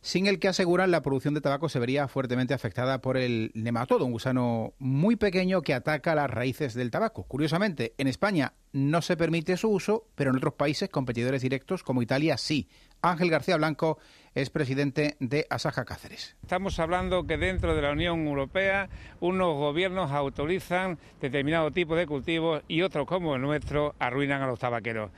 [0.00, 4.06] sin el que aseguran la producción de tabaco se vería fuertemente afectada por el nematodo,
[4.06, 7.24] un gusano muy pequeño que ataca las raíces del tabaco.
[7.24, 12.02] Curiosamente, en España no se permite su uso, pero en otros países competidores directos como
[12.02, 12.68] Italia sí.
[13.02, 13.98] Ángel García Blanco
[14.34, 16.36] es presidente de Asaja Cáceres.
[16.42, 18.88] Estamos hablando que dentro de la Unión Europea
[19.20, 24.58] unos gobiernos autorizan determinado tipo de cultivos y otros como el nuestro arruinan a los
[24.58, 25.10] tabaqueros.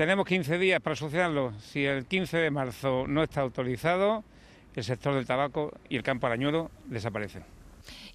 [0.00, 1.52] Tenemos 15 días para solucionarlo.
[1.60, 4.24] Si el 15 de marzo no está autorizado,
[4.74, 7.44] el sector del tabaco y el campo arañuelo desaparecen.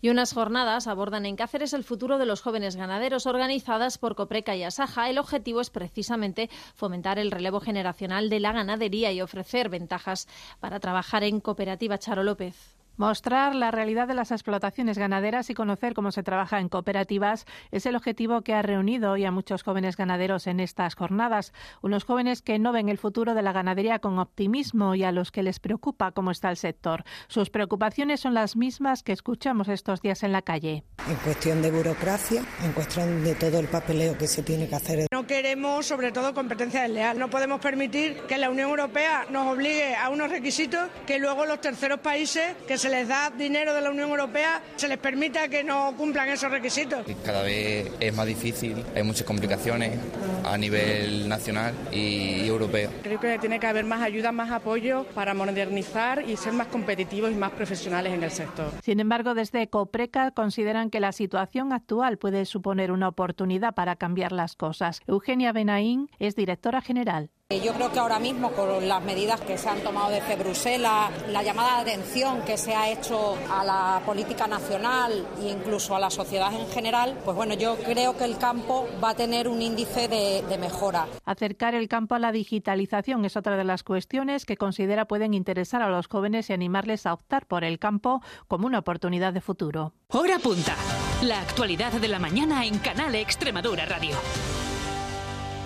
[0.02, 4.56] Y unas jornadas abordan en Cáceres el futuro de los jóvenes ganaderos organizadas por Copreca
[4.56, 5.12] y Asaja.
[5.12, 10.28] El objetivo es precisamente fomentar el relevo generacional de la ganadería y ofrecer ventajas
[10.60, 12.76] para trabajar en cooperativa Charo López.
[12.98, 17.86] Mostrar la realidad de las explotaciones ganaderas y conocer cómo se trabaja en cooperativas es
[17.86, 21.52] el objetivo que ha reunido hoy a muchos jóvenes ganaderos en estas jornadas.
[21.82, 25.32] Unos jóvenes que no ven el futuro de la ganadería con optimismo y a los
[25.32, 27.04] que les preocupa cómo está el sector.
[27.28, 30.86] Sus preocupaciones son las mismas que escuchamos estos días en la calle.
[31.10, 35.08] En cuestión de burocracia, en cuestión de todo el papeleo que se tiene que hacer.
[35.12, 37.20] No queremos, sobre todo, competencia desleal.
[37.20, 41.60] No podemos permitir que la Unión Europea nos obligue a unos requisitos que luego los
[41.60, 45.64] terceros países que se les da dinero de la Unión Europea se les permita que
[45.64, 47.06] no cumplan esos requisitos.
[47.24, 50.00] Cada vez es más difícil, hay muchas complicaciones
[50.44, 52.90] a nivel nacional y europeo.
[53.04, 57.32] Creo que tiene que haber más ayuda, más apoyo para modernizar y ser más competitivos
[57.32, 58.72] y más profesionales en el sector.
[58.84, 64.32] Sin embargo, desde Copreca consideran que la situación actual puede suponer una oportunidad para cambiar
[64.32, 65.02] las cosas.
[65.08, 67.30] Eugenia Benaín es directora general.
[67.52, 71.44] Yo creo que ahora mismo con las medidas que se han tomado desde Bruselas, la
[71.44, 76.10] llamada de atención que se ha hecho a la política nacional e incluso a la
[76.10, 80.08] sociedad en general, pues bueno, yo creo que el campo va a tener un índice
[80.08, 81.06] de, de mejora.
[81.24, 85.84] Acercar el campo a la digitalización es otra de las cuestiones que considera pueden interesar
[85.84, 89.94] a los jóvenes y animarles a optar por el campo como una oportunidad de futuro.
[90.08, 90.76] Hora punta.
[91.22, 94.16] La actualidad de la mañana en Canal Extremadura Radio.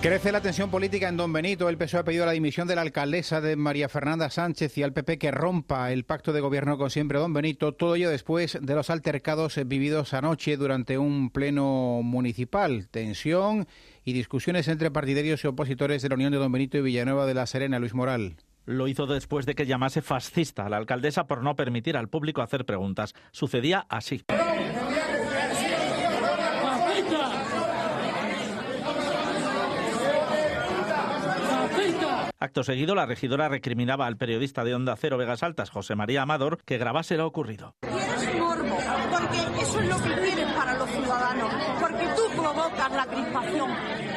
[0.02, 1.68] Crece la tensión política en Don Benito.
[1.68, 4.94] El PSOE ha pedido la dimisión de la alcaldesa de María Fernanda Sánchez y al
[4.94, 7.74] PP que rompa el pacto de gobierno con siempre Don Benito.
[7.74, 12.88] Todo ello después de los altercados vividos anoche durante un pleno municipal.
[12.90, 13.68] Tensión
[14.02, 17.34] y discusiones entre partidarios y opositores de la Unión de Don Benito y Villanueva de
[17.34, 17.78] la Serena.
[17.78, 18.36] Luis Moral.
[18.64, 22.40] Lo hizo después de que llamase fascista a la alcaldesa por no permitir al público
[22.40, 23.14] hacer preguntas.
[23.32, 24.22] Sucedía así.
[32.42, 36.56] Acto seguido, la regidora recriminaba al periodista de Onda Cero Vegas Altas, José María Amador,
[36.64, 37.74] que grabase lo ocurrido.
[37.82, 38.78] Quieres morbo,
[39.10, 43.70] porque eso es lo que quieren para los ciudadanos, porque tú provocas la crispación,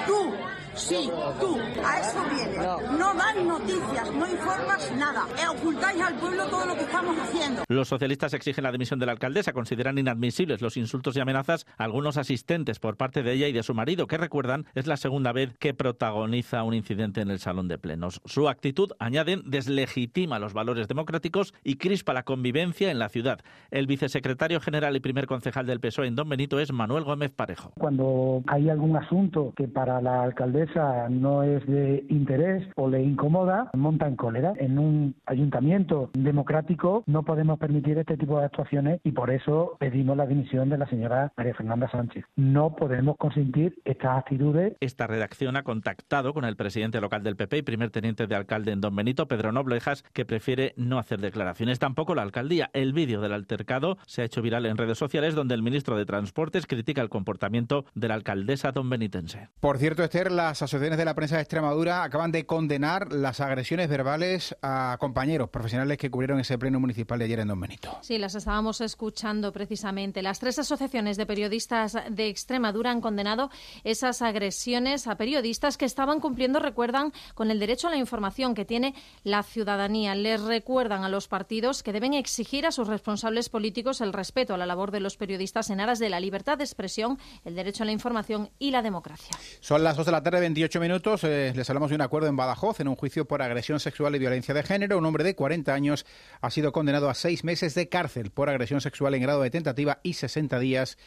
[0.07, 0.33] tú
[0.75, 1.09] Sí,
[1.39, 2.57] tú, a eso vienes.
[2.97, 5.27] No dais noticias, no informas nada.
[5.41, 7.63] E ocultáis al pueblo todo lo que estamos haciendo.
[7.67, 9.53] Los socialistas exigen la dimisión de la alcaldesa.
[9.53, 13.63] Consideran inadmisibles los insultos y amenazas a algunos asistentes por parte de ella y de
[13.63, 17.67] su marido, que recuerdan es la segunda vez que protagoniza un incidente en el salón
[17.67, 18.21] de plenos.
[18.25, 23.41] Su actitud, añaden, deslegitima los valores democráticos y crispa la convivencia en la ciudad.
[23.69, 27.73] El vicesecretario general y primer concejal del PSOE en Don Benito es Manuel Gómez Parejo.
[27.77, 30.62] Cuando hay algún asunto que para la alcaldesa
[31.09, 34.53] no es de interés o le incomoda, monta en cólera.
[34.57, 40.17] En un ayuntamiento democrático no podemos permitir este tipo de actuaciones y por eso pedimos
[40.17, 42.25] la dimisión de la señora María Fernanda Sánchez.
[42.35, 44.73] No podemos consentir estas actitudes.
[44.79, 48.71] Esta redacción ha contactado con el presidente local del PP y primer teniente de alcalde
[48.71, 51.79] en Don Benito, Pedro Noblejas, que prefiere no hacer declaraciones.
[51.79, 52.69] Tampoco la alcaldía.
[52.73, 56.05] El vídeo del altercado se ha hecho viral en redes sociales donde el ministro de
[56.05, 59.49] Transportes critica el comportamiento de la alcaldesa don benitense.
[59.59, 63.89] Por cierto, Esther, las asociaciones de la prensa de Extremadura acaban de condenar las agresiones
[63.89, 67.97] verbales a compañeros profesionales que cubrieron ese pleno municipal de ayer en Don Benito.
[68.03, 70.21] Sí, las estábamos escuchando precisamente.
[70.21, 73.49] Las tres asociaciones de periodistas de Extremadura han condenado
[73.83, 78.63] esas agresiones a periodistas que estaban cumpliendo, recuerdan, con el derecho a la información que
[78.63, 80.13] tiene la ciudadanía.
[80.13, 84.57] Les recuerdan a los partidos que deben exigir a sus responsables políticos el respeto a
[84.57, 87.87] la labor de los periodistas en aras de la libertad de expresión, el derecho a
[87.87, 89.35] la información y la democracia.
[89.59, 91.23] Son las dos de la tarde, 28 minutos.
[91.23, 94.19] Eh, les hablamos de un acuerdo en Badajoz en un juicio por agresión sexual y
[94.19, 94.97] violencia de género.
[94.97, 96.05] Un hombre de 40 años
[96.41, 100.01] ha sido condenado a seis meses de cárcel por agresión sexual en grado de tentativa
[100.03, 100.97] y 60 días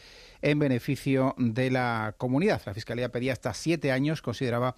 [0.41, 2.63] en beneficio de la comunidad.
[2.65, 4.75] La Fiscalía pedía hasta siete años, consideraba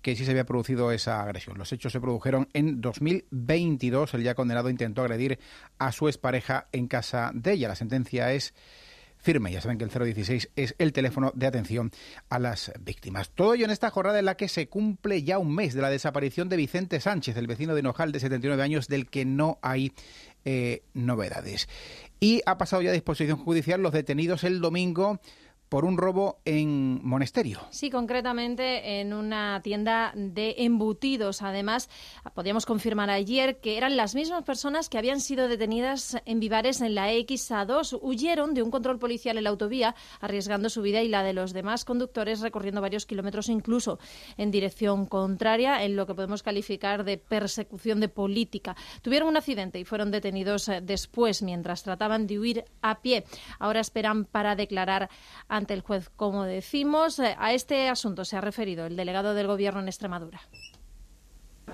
[0.00, 1.58] que sí se había producido esa agresión.
[1.58, 4.14] Los hechos se produjeron en 2022.
[4.14, 5.38] El ya condenado intentó agredir
[5.78, 7.68] a su expareja en casa de ella.
[7.68, 8.54] La sentencia es
[9.20, 9.52] firme.
[9.52, 11.90] Ya saben que el 016 es el teléfono de atención
[12.28, 13.30] a las víctimas.
[13.30, 15.90] Todo ello en esta jornada en la que se cumple ya un mes de la
[15.90, 19.92] desaparición de Vicente Sánchez, el vecino de Nojal de 79 años, del que no hay
[20.44, 21.68] eh, novedades.
[22.18, 25.20] Y ha pasado ya a disposición judicial los detenidos el domingo
[25.70, 27.60] por un robo en Monesterio.
[27.70, 31.42] Sí, concretamente en una tienda de embutidos.
[31.42, 31.88] Además,
[32.34, 36.96] podíamos confirmar ayer que eran las mismas personas que habían sido detenidas en Vivares en
[36.96, 38.00] la XA2.
[38.02, 41.52] Huyeron de un control policial en la autovía, arriesgando su vida y la de los
[41.52, 44.00] demás conductores, recorriendo varios kilómetros incluso
[44.36, 48.74] en dirección contraria, en lo que podemos calificar de persecución de política.
[49.02, 53.24] Tuvieron un accidente y fueron detenidos eh, después mientras trataban de huir a pie.
[53.60, 55.08] Ahora esperan para declarar
[55.60, 56.10] ante el juez.
[56.16, 60.40] Como decimos, eh, a este asunto se ha referido el delegado del Gobierno en Extremadura.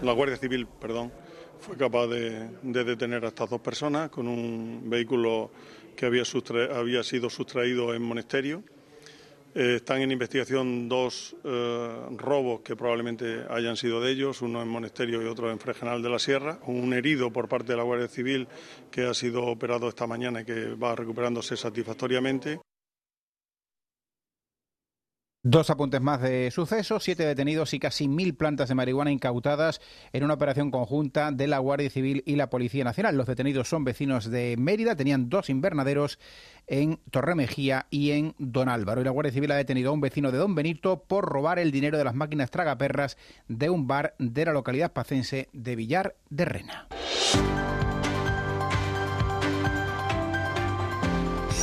[0.03, 1.13] La Guardia Civil, perdón,
[1.61, 5.51] fue capaz de, detener a estas dos personas con un vehículo
[5.97, 6.25] que había,
[6.75, 8.63] había sido sustraído en Monesterio.
[9.55, 14.69] Eh, están en investigación dos eh, robos que probablemente hayan sido de ellos, uno en
[14.69, 16.59] Monesterio y otro en Fregenal de la Sierra.
[16.67, 18.49] Un herido por parte de la Guardia Civil
[18.91, 22.61] que ha sido operado esta mañana y que va recuperándose satisfactoriamente.
[25.49, 29.81] Dos apuntes más de sucesos, siete detenidos y casi mil plantas de marihuana incautadas
[30.13, 33.17] en una operación conjunta de la Guardia Civil y la Policía Nacional.
[33.17, 36.19] Los detenidos son vecinos de Mérida, tenían dos invernaderos
[36.67, 39.01] en Torremejía y en Don Álvaro.
[39.01, 41.71] Y la Guardia Civil ha detenido a un vecino de Don Benito por robar el
[41.71, 46.45] dinero de las máquinas tragaperras de un bar de la localidad pacense de Villar de
[46.45, 46.89] Rena.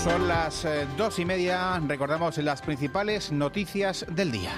[0.03, 1.79] Son las eh, dos y media.
[1.79, 4.51] Recordamos las principales noticias del día.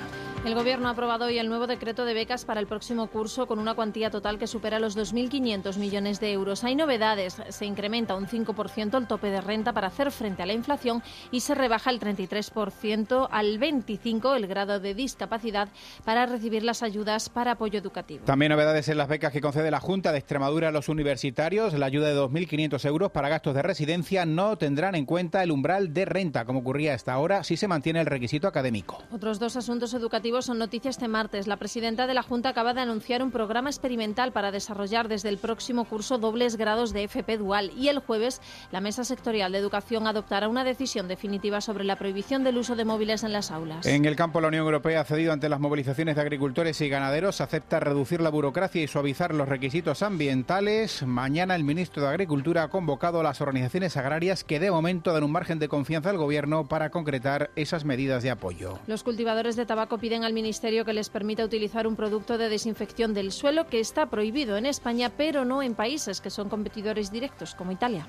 [0.46, 3.58] El Gobierno ha aprobado hoy el nuevo decreto de becas para el próximo curso con
[3.58, 6.64] una cuantía total que supera los 2.500 millones de euros.
[6.64, 7.42] Hay novedades.
[7.50, 11.40] Se incrementa un 5% el tope de renta para hacer frente a la inflación y
[11.40, 15.70] se rebaja el 33% al 25% el grado de discapacidad
[16.04, 18.26] para recibir las ayudas para apoyo educativo.
[18.26, 21.74] También novedades en las becas que concede la Junta de Extremadura a los universitarios.
[21.74, 25.92] La ayuda de 2.500 euros para gastos de residencia no tendrán en cuenta el umbral
[25.92, 29.02] de renta, como ocurría hasta ahora, si se mantiene el requisito académico.
[29.10, 31.48] Otros dos asuntos educativos son noticias este martes.
[31.48, 35.38] La presidenta de la Junta acaba de anunciar un programa experimental para desarrollar desde el
[35.38, 40.08] próximo curso dobles grados de FP dual y el jueves la Mesa Sectorial de Educación
[40.08, 43.86] adoptará una decisión definitiva sobre la prohibición del uso de móviles en las aulas.
[43.86, 47.42] En el campo la Unión Europea ha cedido ante las movilizaciones de agricultores y ganaderos,
[47.42, 51.04] acepta reducir la burocracia y suavizar los requisitos ambientales.
[51.04, 55.24] Mañana el ministro de Agricultura ha convocado a las organizaciones agrarias que de momento dan
[55.24, 58.80] un margen de confianza al gobierno para concretar esas medidas de apoyo.
[58.88, 63.14] Los cultivadores de tabaco piden al Ministerio que les permita utilizar un producto de desinfección
[63.14, 67.56] del suelo que está prohibido en España, pero no en países que son competidores directos
[67.56, 68.08] como Italia.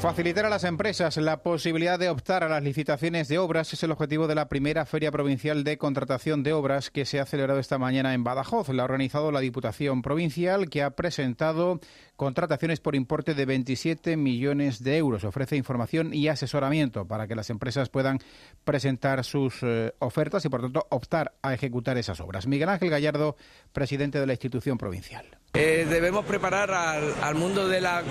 [0.00, 3.90] Facilitar a las empresas la posibilidad de optar a las licitaciones de obras es el
[3.90, 7.76] objetivo de la primera Feria Provincial de Contratación de Obras que se ha celebrado esta
[7.76, 8.70] mañana en Badajoz.
[8.70, 11.80] La ha organizado la Diputación Provincial que ha presentado
[12.20, 15.24] contrataciones por importe de 27 millones de euros.
[15.24, 18.18] Ofrece información y asesoramiento para que las empresas puedan
[18.62, 22.46] presentar sus eh, ofertas y, por tanto, optar a ejecutar esas obras.
[22.46, 23.36] Miguel Ángel Gallardo,
[23.72, 25.24] presidente de la institución provincial.
[25.54, 28.02] Eh, debemos preparar al, mundo de la,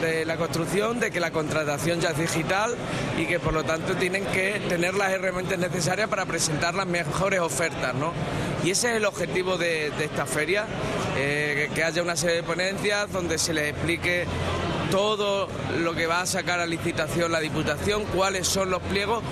[0.00, 2.72] de la, construcción de que la contratación ya es digital
[3.18, 7.40] y que por lo tanto tienen que tener las herramientas necesarias para presentar las mejores
[7.40, 7.94] ofertas.
[7.94, 8.12] ¿no?
[8.62, 10.66] Y ese es el objetivo de, esta feria,
[11.16, 14.24] eh, que haya una serie de ponencias donde se les explique
[14.90, 15.48] todo
[15.80, 19.22] lo que va a sacar a licitación la Diputación, cuáles son los pliegos.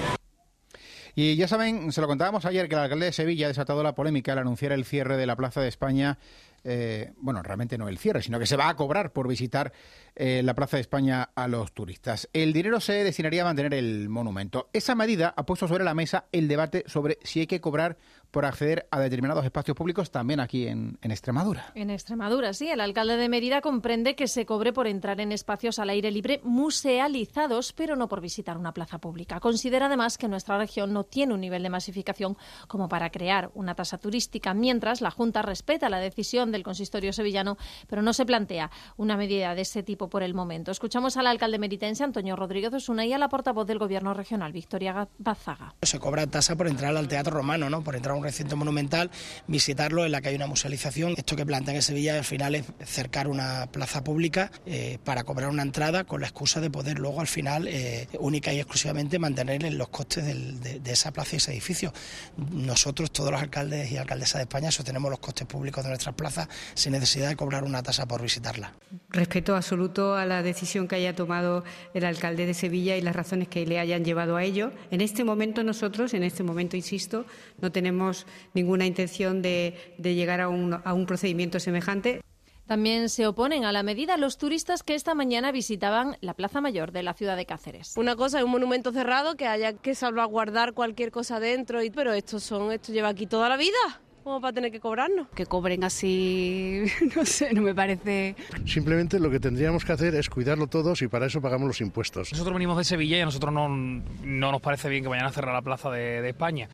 [1.15, 3.95] Y ya saben, se lo contábamos ayer que el alcalde de Sevilla ha desatado la
[3.95, 6.19] polémica al anunciar el cierre de la Plaza de España
[6.65, 9.73] eh, bueno, realmente no el cierre, sino que se va a cobrar por visitar
[10.15, 12.29] eh, la Plaza de España a los turistas.
[12.33, 14.69] El dinero se destinaría a mantener el monumento.
[14.73, 17.97] Esa medida ha puesto sobre la mesa el debate sobre si hay que cobrar
[18.33, 21.71] por acceder a determinados espacios públicos también aquí en, Extremadura.
[21.75, 22.69] En Extremadura, sí.
[22.71, 26.41] El alcalde de Mérida comprende que se cobre por entrar en espacios al aire libre
[26.43, 29.39] musealizados, pero no por visitar una plaza pública.
[29.41, 33.75] Considera además que nuestra región no tiene un nivel de masificación como para crear una
[33.75, 38.71] tasa turística, mientras la Junta respeta la decisión del consistorio sevillano, pero no se plantea
[38.97, 40.71] una medida de ese tipo por el momento.
[40.71, 45.07] Escuchamos al alcalde meritense Antonio Rodríguez Osuna y a la portavoz del Gobierno regional, Victoria
[45.19, 45.75] Bazaga.
[45.83, 47.83] Se cobra tasa por entrar al Teatro Romano, ¿no?
[47.83, 49.11] por entrar a un recinto monumental,
[49.47, 51.15] visitarlo en la que hay una musealización.
[51.17, 55.51] Esto que plantean en Sevilla al final es cercar una plaza pública eh, para cobrar
[55.51, 59.73] una entrada con la excusa de poder luego al final eh, única y exclusivamente mantener
[59.73, 61.93] los costes de, de, esa plaza y ese edificio.
[62.37, 66.49] Nosotros, todos los alcaldes y alcaldesas de España, sostenemos los costes públicos de nuestras plazas
[66.75, 68.75] sin necesidad de cobrar una tasa por visitarla.
[69.11, 73.49] Respeto absoluto a la decisión que haya tomado el alcalde de Sevilla y las razones
[73.49, 74.73] que le hayan llevado a ello.
[74.91, 77.27] En este momento nosotros, en este momento, insisto,
[77.61, 78.12] no tenemos
[78.55, 82.21] ninguna intención de, llegar a un, a un procedimiento semejante.
[82.67, 86.93] También se oponen a la medida los turistas que esta mañana visitaban la Plaza Mayor
[86.93, 87.95] de la ciudad de Cáceres.
[87.97, 92.43] Una cosa es un monumento cerrado que haya que salvaguardar cualquier cosa dentro, pero estos
[92.43, 94.01] son, esto lleva aquí toda la vida.
[94.23, 95.29] ¿Cómo para tener que cobrarnos?
[95.35, 96.85] Que cobren así,
[97.17, 98.37] no sé, no me parece.
[98.65, 102.31] Simplemente lo que tendríamos que hacer es cuidarlo todos y para eso pagamos los impuestos.
[102.31, 105.33] Nosotros venimos de Sevilla y a nosotros no, no nos parece bien que vayan a
[105.33, 106.69] cerrar la plaza de, de España.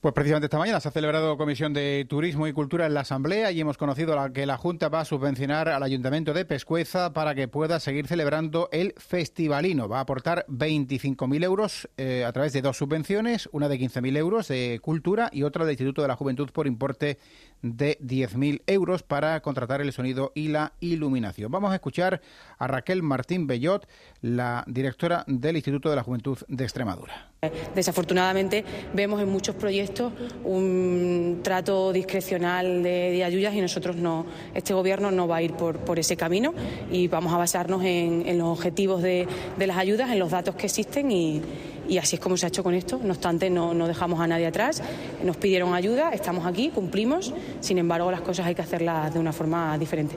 [0.00, 3.50] Pues precisamente esta mañana se ha celebrado Comisión de Turismo y Cultura en la Asamblea
[3.50, 7.48] y hemos conocido que la Junta va a subvencionar al Ayuntamiento de Pescueza para que
[7.48, 9.88] pueda seguir celebrando el Festivalino.
[9.88, 14.48] Va a aportar 25.000 euros eh, a través de dos subvenciones, una de 15.000 euros
[14.48, 17.18] de Cultura y otra del Instituto de la Juventud por importe
[17.62, 21.50] de 10.000 euros para contratar el sonido y la iluminación.
[21.50, 22.20] Vamos a escuchar
[22.58, 23.88] a Raquel Martín Bellot,
[24.22, 27.30] la directora del Instituto de la Juventud de Extremadura.
[27.74, 30.12] Desafortunadamente vemos en muchos proyectos
[30.44, 35.98] un trato discrecional de, ayudas y nosotros no, este gobierno no va a ir por,
[35.98, 36.54] ese camino
[36.90, 39.26] y vamos a basarnos en, los objetivos de,
[39.58, 41.42] las ayudas, en los datos que existen y,
[41.98, 43.00] así es como se ha hecho con esto.
[43.02, 44.82] No obstante, no, no, dejamos a nadie atrás.
[45.24, 47.32] Nos pidieron ayuda, estamos aquí, cumplimos.
[47.60, 50.16] Sin embargo, las cosas hay que hacerlas de una forma diferente.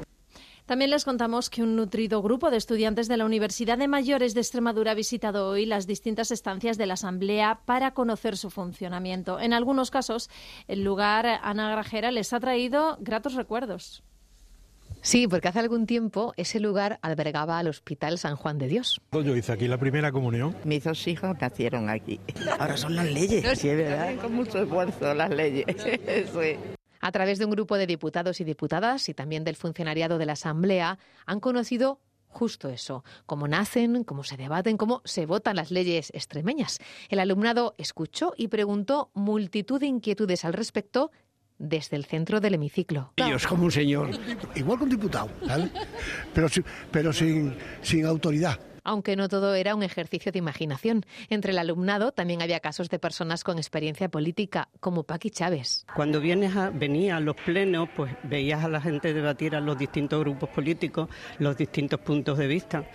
[0.69, 4.41] También les contamos que un nutrido grupo de estudiantes de la Universidad de Mayores de
[4.41, 9.39] Extremadura ha visitado hoy las distintas estancias de la Asamblea para conocer su funcionamiento.
[9.39, 10.29] En algunos casos,
[10.67, 14.03] el lugar Ana Grajera les ha traído gratos recuerdos.
[15.01, 19.01] Sí, porque hace algún tiempo ese lugar albergaba al Hospital San Juan de Dios.
[19.11, 20.55] Yo hice aquí la primera comunión.
[20.65, 22.19] Mis dos hijos nacieron aquí.
[22.59, 23.57] Ahora son las leyes.
[23.57, 24.15] Sí, ¿verdad?
[24.17, 25.65] Con mucho esfuerzo las leyes.
[25.77, 26.57] sí.
[27.01, 30.33] A través de un grupo de diputados y diputadas y también del funcionariado de la
[30.33, 36.11] Asamblea han conocido justo eso, cómo nacen, cómo se debaten, cómo se votan las leyes
[36.13, 36.77] extremeñas.
[37.09, 41.11] El alumnado escuchó y preguntó multitud de inquietudes al respecto
[41.59, 43.13] desde el centro del hemiciclo.
[43.17, 44.09] es como un señor,
[44.55, 45.29] igual que un diputado,
[46.33, 46.47] pero,
[46.91, 51.05] pero sin, sin autoridad aunque no todo era un ejercicio de imaginación.
[51.29, 55.85] Entre el alumnado también había casos de personas con experiencia política, como Paqui Chávez.
[55.95, 59.77] Cuando vienes a, venía a los plenos, pues veías a la gente debatir a los
[59.77, 61.07] distintos grupos políticos,
[61.37, 62.89] los distintos puntos de vista.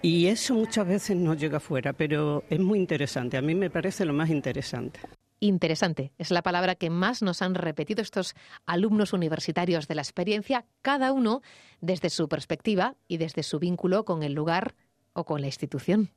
[0.00, 3.36] Y eso muchas veces no llega fuera, pero es muy interesante.
[3.36, 5.00] A mí me parece lo más interesante.
[5.40, 8.34] Interesante es la palabra que más nos han repetido estos
[8.66, 11.42] alumnos universitarios de la experiencia, cada uno
[11.80, 14.74] desde su perspectiva y desde su vínculo con el lugar
[15.12, 16.10] o con la institución.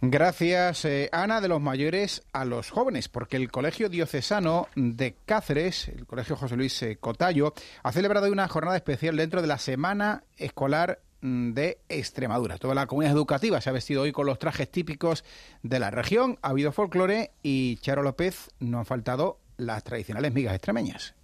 [0.00, 5.88] Gracias, eh, Ana, de los mayores a los jóvenes, porque el Colegio Diocesano de Cáceres,
[5.88, 7.52] el Colegio José Luis eh, Cotallo,
[7.82, 12.58] ha celebrado una jornada especial dentro de la Semana Escolar de Extremadura.
[12.58, 15.24] Toda la comunidad educativa se ha vestido hoy con los trajes típicos
[15.62, 20.54] de la región, ha habido folclore y Charo López no han faltado las tradicionales migas
[20.54, 21.14] extremeñas.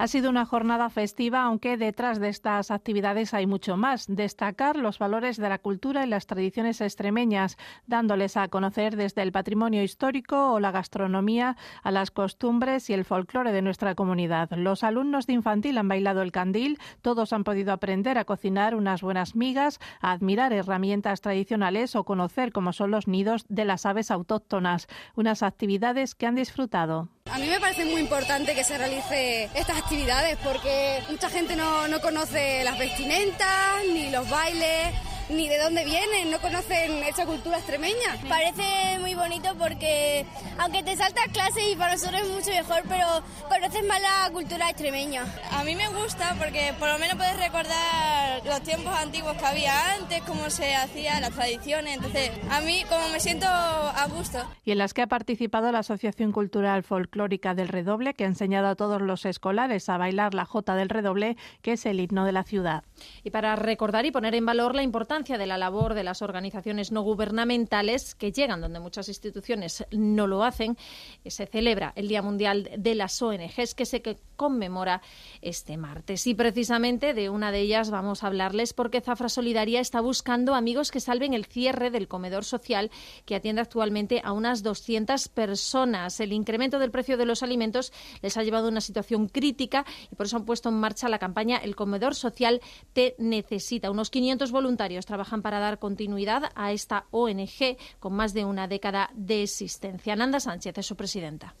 [0.00, 4.06] Ha sido una jornada festiva, aunque detrás de estas actividades hay mucho más.
[4.08, 9.30] Destacar los valores de la cultura y las tradiciones extremeñas, dándoles a conocer desde el
[9.30, 14.48] patrimonio histórico o la gastronomía a las costumbres y el folclore de nuestra comunidad.
[14.56, 19.02] Los alumnos de infantil han bailado el candil, todos han podido aprender a cocinar unas
[19.02, 24.10] buenas migas, a admirar herramientas tradicionales o conocer cómo son los nidos de las aves
[24.10, 27.10] autóctonas, unas actividades que han disfrutado.
[27.32, 31.86] A mí me parece muy importante que se realice estas actividades porque mucha gente no,
[31.86, 34.88] no conoce las vestimentas ni los bailes
[35.30, 38.16] ni de dónde vienen, no conocen esa cultura extremeña.
[38.28, 40.26] Parece muy bonito porque
[40.58, 43.06] aunque te saltas clases y para nosotros es mucho mejor, pero
[43.48, 45.24] conoces más la cultura extremeña.
[45.52, 49.94] A mí me gusta porque por lo menos puedes recordar los tiempos antiguos que había
[49.94, 54.38] antes, cómo se hacían las tradiciones, entonces a mí como me siento a gusto.
[54.64, 58.68] Y en las que ha participado la Asociación Cultural Folclórica del Redoble, que ha enseñado
[58.68, 62.32] a todos los escolares a bailar la Jota del Redoble, que es el himno de
[62.32, 62.82] la ciudad.
[63.22, 66.92] Y para recordar y poner en valor la importancia de la labor de las organizaciones
[66.92, 70.78] no gubernamentales que llegan donde muchas instituciones no lo hacen,
[71.24, 74.02] eh, se celebra el Día Mundial de las ONGs que se
[74.36, 75.02] conmemora
[75.42, 76.26] este martes.
[76.26, 80.90] Y precisamente de una de ellas vamos a hablarles porque Zafra Solidaria está buscando amigos
[80.90, 82.90] que salven el cierre del comedor social
[83.26, 86.18] que atiende actualmente a unas 200 personas.
[86.20, 87.92] El incremento del precio de los alimentos
[88.22, 91.18] les ha llevado a una situación crítica y por eso han puesto en marcha la
[91.18, 92.62] campaña El comedor social
[92.94, 93.90] te necesita.
[93.90, 99.10] Unos 500 voluntarios trabajan para dar continuidad a esta ONG con más de una década
[99.12, 100.14] de existencia.
[100.14, 101.54] Nanda Sánchez es su presidenta.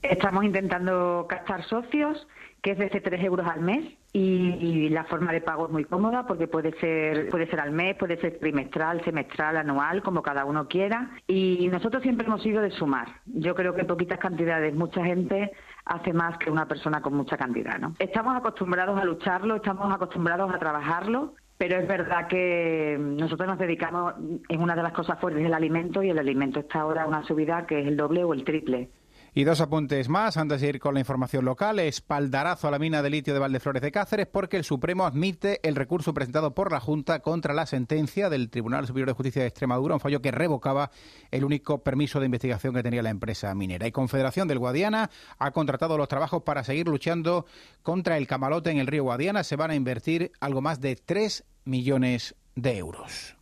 [0.00, 2.26] Estamos intentando captar socios,
[2.62, 6.26] que es desde 3 euros al mes, y, la forma de pago es muy cómoda
[6.26, 10.68] porque puede ser, puede ser al mes, puede ser trimestral, semestral, anual, como cada uno
[10.68, 11.10] quiera.
[11.26, 13.08] Y nosotros siempre hemos ido de sumar.
[13.26, 15.52] Yo creo que poquitas cantidades, mucha gente
[15.84, 17.78] hace más que una persona con mucha cantidad.
[17.78, 17.94] ¿no?
[17.98, 24.14] Estamos acostumbrados a lucharlo, estamos acostumbrados a trabajarlo pero es verdad que nosotros nos dedicamos
[24.48, 27.66] en una de las cosas fuertes del alimento y el alimento está ahora una subida
[27.66, 28.90] que es el doble o el triple.
[29.38, 31.78] Y dos apuntes más antes de ir con la información local.
[31.78, 35.76] Espaldarazo a la mina de litio de Valdeflores de Cáceres porque el Supremo admite el
[35.76, 39.92] recurso presentado por la Junta contra la sentencia del Tribunal Superior de Justicia de Extremadura,
[39.92, 40.90] un fallo que revocaba
[41.30, 43.86] el único permiso de investigación que tenía la empresa minera.
[43.86, 47.44] Y Confederación del Guadiana ha contratado los trabajos para seguir luchando
[47.82, 49.44] contra el camalote en el río Guadiana.
[49.44, 53.35] Se van a invertir algo más de 3 millones de euros.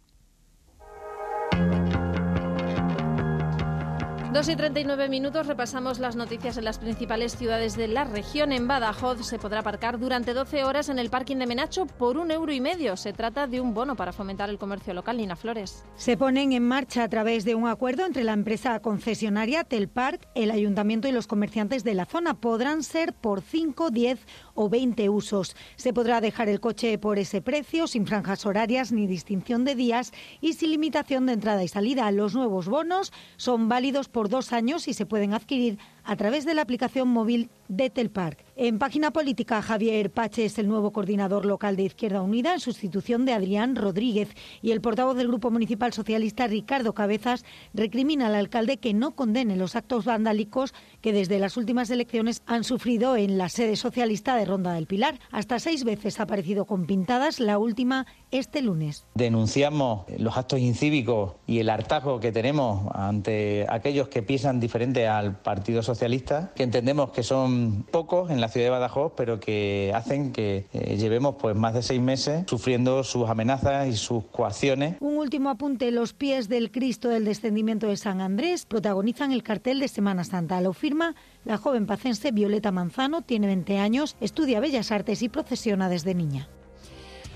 [4.35, 8.51] 2 y 39 minutos repasamos las noticias en las principales ciudades de la región.
[8.51, 12.32] En Badajoz se podrá aparcar durante 12 horas en el parking de Menacho por un
[12.32, 12.97] euro y medio.
[12.97, 15.18] Se trata de un bono para fomentar el comercio local.
[15.18, 15.85] Nina Flores.
[15.95, 20.51] Se ponen en marcha a través de un acuerdo entre la empresa concesionaria Telpark, el
[20.51, 22.35] ayuntamiento y los comerciantes de la zona.
[22.35, 24.18] Podrán ser por 5, 10
[24.55, 25.55] o 20 usos.
[25.76, 30.12] Se podrá dejar el coche por ese precio, sin franjas horarias ni distinción de días
[30.41, 32.11] y sin limitación de entrada y salida.
[32.11, 36.55] Los nuevos bonos son válidos por dos años y se pueden adquirir a través de
[36.55, 38.45] la aplicación móvil de Telpark.
[38.57, 43.25] En página política, Javier Pache es el nuevo coordinador local de Izquierda Unida en sustitución
[43.25, 44.29] de Adrián Rodríguez
[44.63, 49.57] y el portavoz del Grupo Municipal Socialista, Ricardo Cabezas, recrimina al alcalde que no condene
[49.57, 54.45] los actos vandálicos que desde las últimas elecciones han sufrido en la sede socialista de
[54.45, 55.19] Ronda del Pilar.
[55.33, 59.07] Hasta seis veces ha aparecido con pintadas, la última este lunes.
[59.15, 65.41] Denunciamos los actos incívicos y el hartazgo que tenemos ante aquellos que piensan diferente al
[65.41, 69.92] Partido Socialista socialistas, que entendemos que son pocos en la ciudad de Badajoz, pero que
[69.95, 74.97] hacen que eh, llevemos pues más de seis meses sufriendo sus amenazas y sus coacciones.
[75.01, 79.78] Un último apunte, los pies del Cristo del descendimiento de San Andrés protagonizan el cartel
[79.78, 80.61] de Semana Santa.
[80.61, 81.14] Lo firma
[81.45, 86.49] la joven pacense Violeta Manzano, tiene 20 años, estudia Bellas Artes y procesiona desde niña.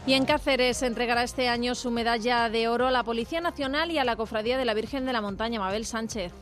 [0.07, 3.91] Y en Cáceres se entregará este año su medalla de oro a la Policía Nacional
[3.91, 6.33] y a la Cofradía de la Virgen de la Montaña, Mabel Sánchez.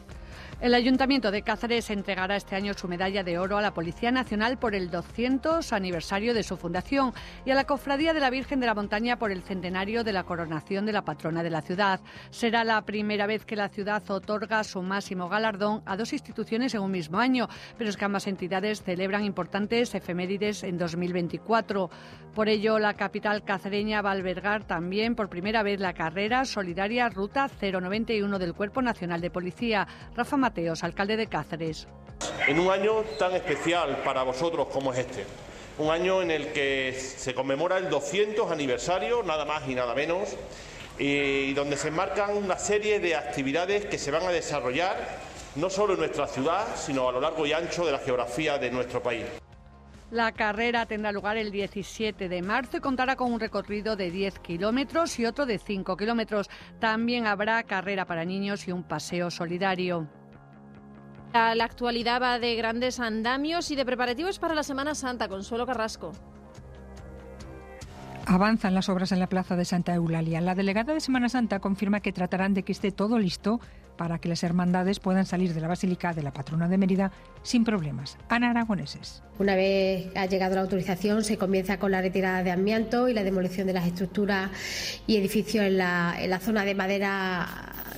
[0.58, 4.56] El Ayuntamiento de Cáceres entregará este año su medalla de oro a la Policía Nacional
[4.56, 7.12] por el 200 aniversario de su fundación
[7.44, 10.24] y a la Cofradía de la Virgen de la Montaña por el centenario de la
[10.24, 12.00] coronación de la patrona de la ciudad.
[12.30, 16.80] Será la primera vez que la ciudad otorga su máximo galardón a dos instituciones en
[16.80, 21.90] un mismo año, pero es que ambas entidades celebran importantes efemérides en 2024.
[22.34, 27.10] Por ello, la capital cacereña va a albergar también por primera vez la carrera solidaria
[27.10, 29.86] Ruta 091 del Cuerpo Nacional de Policía.
[30.14, 31.88] Rafa Mateos, alcalde de Cáceres.
[32.46, 35.26] En un año tan especial para vosotros como es este,
[35.76, 40.36] un año en el que se conmemora el 200 aniversario, nada más y nada menos,
[41.00, 45.18] y donde se enmarcan una serie de actividades que se van a desarrollar
[45.56, 48.70] no solo en nuestra ciudad, sino a lo largo y ancho de la geografía de
[48.70, 49.24] nuestro país.
[50.12, 54.38] La carrera tendrá lugar el 17 de marzo y contará con un recorrido de 10
[54.38, 56.48] kilómetros y otro de 5 kilómetros.
[56.78, 60.06] También habrá carrera para niños y un paseo solidario.
[61.36, 65.28] La actualidad va de grandes andamios y de preparativos para la Semana Santa.
[65.28, 66.12] Consuelo Carrasco.
[68.24, 70.40] Avanzan las obras en la plaza de Santa Eulalia.
[70.40, 73.60] La delegada de Semana Santa confirma que tratarán de que esté todo listo
[73.96, 77.64] para que las hermandades puedan salir de la Basílica de la Patrona de Mérida sin
[77.64, 78.18] problemas.
[78.28, 79.22] Ana Aragoneses.
[79.38, 83.24] Una vez ha llegado la autorización, se comienza con la retirada de amianto y la
[83.24, 84.50] demolición de las estructuras
[85.06, 87.46] y edificios en la, en la zona de madera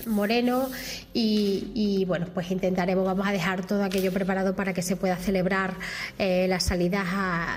[0.07, 0.69] Moreno
[1.13, 5.75] y, bueno, pues intentaremos, vamos a dejar todo aquello preparado para que se pueda celebrar
[6.19, 7.07] eh, las salidas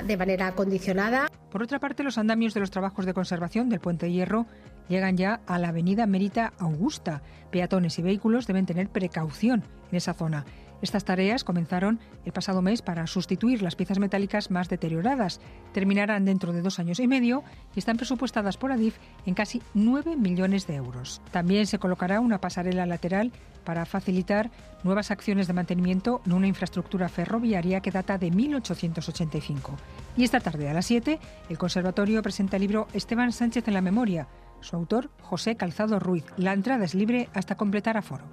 [0.05, 1.27] de manera acondicionada.
[1.51, 4.45] Por otra parte, los andamios de los trabajos de conservación del Puente Hierro
[4.91, 7.23] llegan ya a la avenida Mérita Augusta.
[7.49, 10.45] Peatones y vehículos deben tener precaución en esa zona.
[10.81, 15.39] Estas tareas comenzaron el pasado mes para sustituir las piezas metálicas más deterioradas.
[15.73, 17.43] Terminarán dentro de dos años y medio
[17.75, 21.21] y están presupuestadas por Adif en casi 9 millones de euros.
[21.31, 23.31] También se colocará una pasarela lateral
[23.63, 24.49] para facilitar
[24.83, 29.77] nuevas acciones de mantenimiento en una infraestructura ferroviaria que data de 1885.
[30.17, 33.81] Y esta tarde a las 7, el Conservatorio presenta el libro Esteban Sánchez en la
[33.81, 34.27] memoria.
[34.61, 36.23] Su autor, José Calzado Ruiz.
[36.37, 38.23] La entrada es libre hasta completar aforo.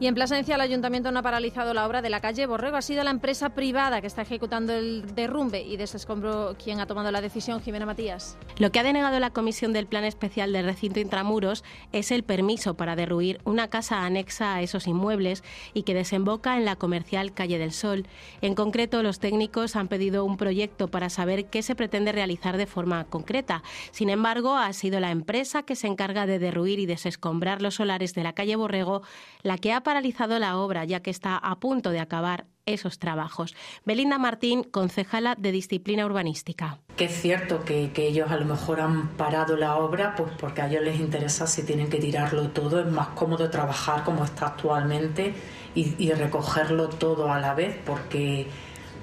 [0.00, 2.76] Y en Plasencia el ayuntamiento no ha paralizado la obra de la calle Borrego.
[2.76, 7.10] Ha sido la empresa privada que está ejecutando el derrumbe y desescombro quien ha tomado
[7.10, 8.38] la decisión, Jimena Matías.
[8.58, 12.74] Lo que ha denegado la comisión del Plan Especial del Recinto Intramuros es el permiso
[12.74, 15.42] para derruir una casa anexa a esos inmuebles
[15.74, 18.06] y que desemboca en la comercial Calle del Sol.
[18.40, 22.66] En concreto, los técnicos han pedido un proyecto para saber qué se pretende realizar de
[22.66, 23.64] forma concreta.
[23.90, 28.14] Sin embargo, ha sido la empresa que se encarga de derruir y desescombrar los solares
[28.14, 29.02] de la calle Borrego
[29.42, 33.56] la que ha paralizado la obra, ya que está a punto de acabar esos trabajos.
[33.86, 36.76] Belinda Martín, concejala de Disciplina Urbanística.
[36.98, 40.66] Que es cierto que, ellos a lo mejor han parado la obra, pues porque a
[40.68, 45.32] ellos les interesa si tienen que tirarlo todo, es más cómodo trabajar como está actualmente
[45.74, 48.46] y recogerlo todo a la vez, porque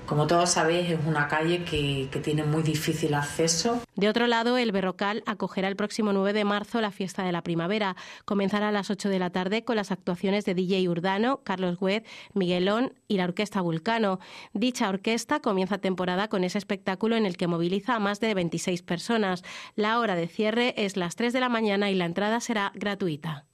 [0.06, 3.82] como todos sabéis, es una calle que, tiene muy difícil acceso.
[3.96, 7.42] De otro lado, el Berrocal acogerá el próximo 9 de marzo la fiesta de la
[7.42, 7.96] primavera.
[8.26, 12.04] Comenzará a las 8 de la tarde con las actuaciones de DJ Urdano, Carlos Güez,
[12.34, 14.20] Miguelón y la Orquesta Vulcano.
[14.54, 18.82] Dicha orquesta comienza temporada con ese espectáculo en el que moviliza a más de 26
[18.84, 19.44] personas.
[19.76, 23.46] La hora de cierre es las 3 de la mañana y la entrada será gratuita.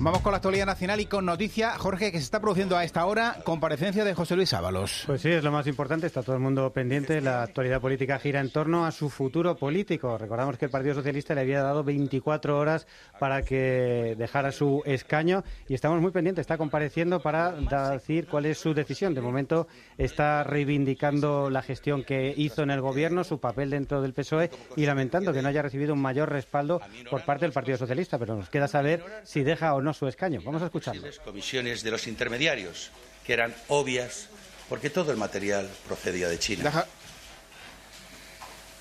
[0.00, 3.04] Vamos con la actualidad nacional y con noticia, Jorge, que se está produciendo a esta
[3.04, 5.02] hora, comparecencia de José Luis Ábalos.
[5.06, 7.20] Pues sí, es lo más importante, está todo el mundo pendiente.
[7.20, 10.16] La actualidad política gira en torno a su futuro político.
[10.16, 12.86] Recordamos que el Partido Socialista le había dado 24 horas
[13.18, 16.42] para que dejara su escaño y estamos muy pendientes.
[16.42, 17.50] Está compareciendo para
[17.90, 19.14] decir cuál es su decisión.
[19.14, 24.14] De momento está reivindicando la gestión que hizo en el gobierno, su papel dentro del
[24.14, 26.80] PSOE y lamentando que no haya recibido un mayor respaldo
[27.10, 28.16] por parte del Partido Socialista.
[28.16, 30.40] Pero nos queda saber si deja o no su escaño.
[30.44, 31.02] Vamos a escucharlo.
[31.24, 32.90] Comisiones de los intermediarios,
[33.24, 34.28] que eran obvias,
[34.68, 36.86] porque todo el material procedía de China.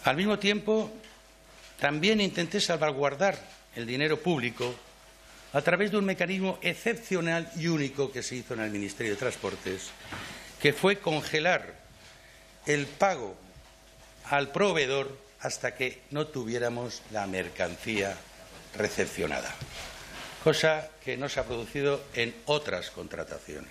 [0.04, 0.92] Al mismo tiempo,
[1.80, 3.38] también intenté salvaguardar
[3.76, 4.74] el dinero público
[5.54, 9.18] a través de un mecanismo excepcional y único que se hizo en el Ministerio de
[9.18, 9.90] Transportes,
[10.62, 11.76] que fue congelar
[12.66, 13.36] el pago
[14.26, 18.16] al proveedor hasta que no tuviéramos la mercancía
[18.76, 19.54] recepcionada
[20.48, 23.70] cosa que no se ha producido en otras contrataciones.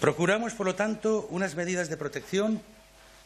[0.00, 2.62] Procuramos, por lo tanto, unas medidas de protección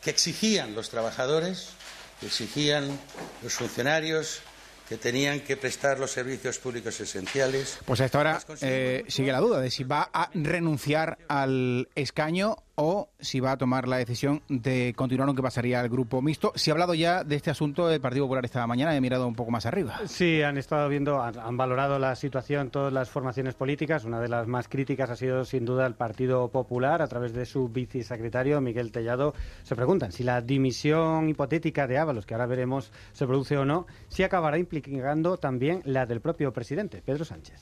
[0.00, 1.72] que exigían los trabajadores,
[2.18, 2.98] que exigían
[3.42, 4.40] los funcionarios,
[4.88, 7.78] que tenían que prestar los servicios públicos esenciales.
[7.84, 12.56] Pues a esta hora eh, sigue la duda de si va a renunciar al escaño
[12.80, 16.52] o si va a tomar la decisión de continuar, aunque pasaría al grupo mixto.
[16.54, 19.34] Si ha hablado ya de este asunto del Partido Popular esta mañana, he mirado un
[19.34, 19.98] poco más arriba.
[20.06, 24.04] Sí, han estado viendo, han, valorado la situación todas las formaciones políticas.
[24.04, 27.46] Una de las más críticas ha sido sin duda el Partido Popular, a través de
[27.46, 29.34] su vicesecretario Miguel Tellado.
[29.64, 33.88] Se preguntan si la dimisión hipotética de Ábalos, que ahora veremos se produce o no,
[34.06, 37.60] si acabará implicando también la del propio presidente, Pedro Sánchez.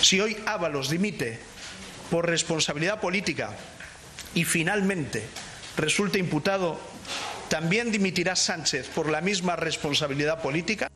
[0.00, 1.40] Si hoy Ábalos dimite
[2.10, 3.50] por responsabilidad política
[4.34, 5.22] y finalmente
[5.76, 6.80] resulta imputado,
[7.48, 10.88] ¿también dimitirá Sánchez por la misma responsabilidad política?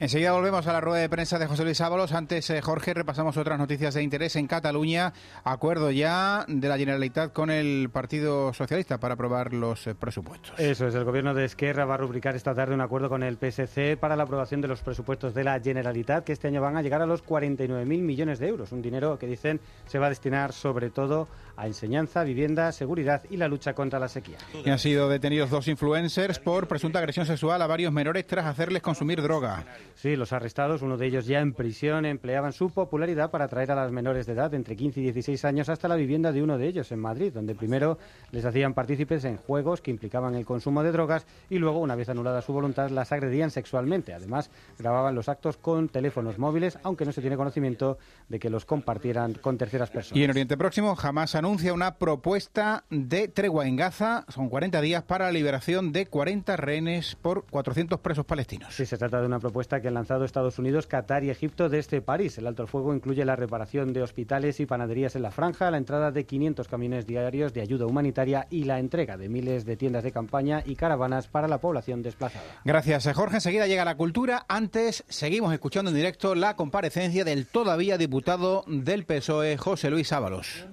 [0.00, 2.12] Enseguida volvemos a la rueda de prensa de José Luis Ábalos.
[2.12, 5.12] Antes, eh, Jorge, repasamos otras noticias de interés en Cataluña.
[5.44, 10.58] Acuerdo ya de la Generalitat con el Partido Socialista para aprobar los eh, presupuestos.
[10.58, 13.36] Eso es, el gobierno de Esquerra va a rubricar esta tarde un acuerdo con el
[13.36, 16.82] PSC para la aprobación de los presupuestos de la Generalitat, que este año van a
[16.82, 18.72] llegar a los 49.000 millones de euros.
[18.72, 21.28] Un dinero que dicen se va a destinar sobre todo
[21.60, 24.38] a enseñanza, vivienda, seguridad y la lucha contra la sequía.
[24.64, 28.80] Y han sido detenidos dos influencers por presunta agresión sexual a varios menores tras hacerles
[28.80, 29.66] consumir droga.
[29.94, 33.74] Sí, los arrestados, uno de ellos ya en prisión, empleaban su popularidad para traer a
[33.74, 36.66] las menores de edad entre 15 y 16 años hasta la vivienda de uno de
[36.66, 37.98] ellos en Madrid, donde primero
[38.32, 42.08] les hacían partícipes en juegos que implicaban el consumo de drogas y luego, una vez
[42.08, 44.14] anulada su voluntad, las agredían sexualmente.
[44.14, 47.98] Además, grababan los actos con teléfonos móviles, aunque no se tiene conocimiento
[48.30, 50.16] de que los compartieran con terceras personas.
[50.16, 54.24] Y en Oriente Próximo jamás anuncia una propuesta de tregua en Gaza.
[54.28, 58.72] Son 40 días para la liberación de 40 rehenes por 400 presos palestinos.
[58.72, 62.00] Sí, se trata de una propuesta que han lanzado Estados Unidos, Qatar y Egipto desde
[62.02, 62.38] París.
[62.38, 65.78] El alto el fuego incluye la reparación de hospitales y panaderías en la franja, la
[65.78, 70.04] entrada de 500 camiones diarios de ayuda humanitaria y la entrega de miles de tiendas
[70.04, 72.44] de campaña y caravanas para la población desplazada.
[72.64, 73.36] Gracias, eh, Jorge.
[73.36, 74.46] Enseguida llega la cultura.
[74.48, 80.66] Antes, seguimos escuchando en directo la comparecencia del todavía diputado del PSOE, José Luis Ábalos.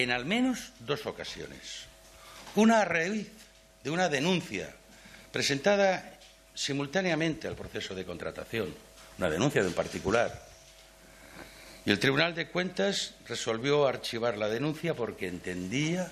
[0.00, 1.84] En al menos dos ocasiones.
[2.54, 3.28] Una a raíz
[3.84, 4.72] de una denuncia
[5.30, 6.18] presentada
[6.54, 8.74] simultáneamente al proceso de contratación,
[9.18, 10.42] una denuncia de un particular.
[11.84, 16.10] Y el Tribunal de Cuentas resolvió archivar la denuncia porque entendía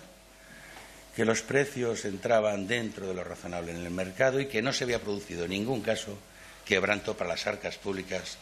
[1.17, 4.85] que los precios entraban dentro de lo razonable en el mercado y que no se
[4.85, 6.19] había producido en ningún caso
[6.67, 8.37] quebranto para las arcas públicas,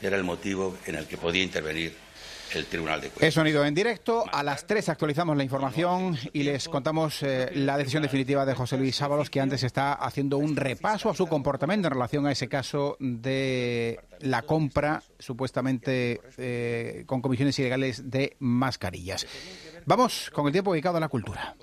[0.00, 1.92] era el motivo en el que podía intervenir
[2.54, 3.28] el Tribunal de Cuentas.
[3.28, 4.24] Es sonido en directo.
[4.32, 8.76] A las 3 actualizamos la información y les contamos eh, la decisión definitiva de José
[8.78, 12.48] Luis Sábalos, que antes está haciendo un repaso a su comportamiento en relación a ese
[12.48, 19.26] caso de la compra supuestamente eh, con comisiones ilegales de mascarillas.
[19.84, 21.56] Vamos con el tiempo dedicado a la cultura.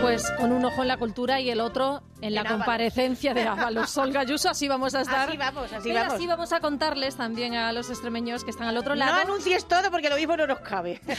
[0.00, 3.90] Pues con un ojo en la cultura y el otro en, la comparecencia de Ábalos.
[3.90, 5.28] Sol Galluso, así vamos a estar.
[5.28, 6.14] Así vamos, así Pero vamos.
[6.14, 9.12] así vamos a contarles también a los extremeños que están al otro lado.
[9.12, 11.00] No anuncies todo porque lo mismo no nos cabe.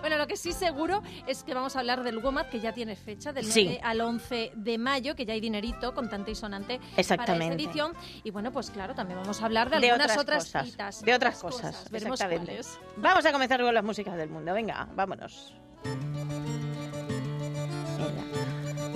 [0.00, 2.96] Bueno, lo que sí seguro es que vamos a hablar del WOMAD, que ya tiene
[2.96, 3.78] fecha, del 9 Sí.
[3.82, 7.44] al 11 de mayo, que ya hay dinerito contante y sonante para Exactamente.
[7.56, 7.92] esta edición.
[8.24, 11.02] Y bueno, pues claro, también vamos a hablar de, De algunas otras otras cosas, citas.
[11.02, 12.60] de otras cosas, Veremos exactamente.
[12.96, 14.52] Vamos a comenzar con las músicas del mundo.
[14.54, 15.54] Venga, vámonos.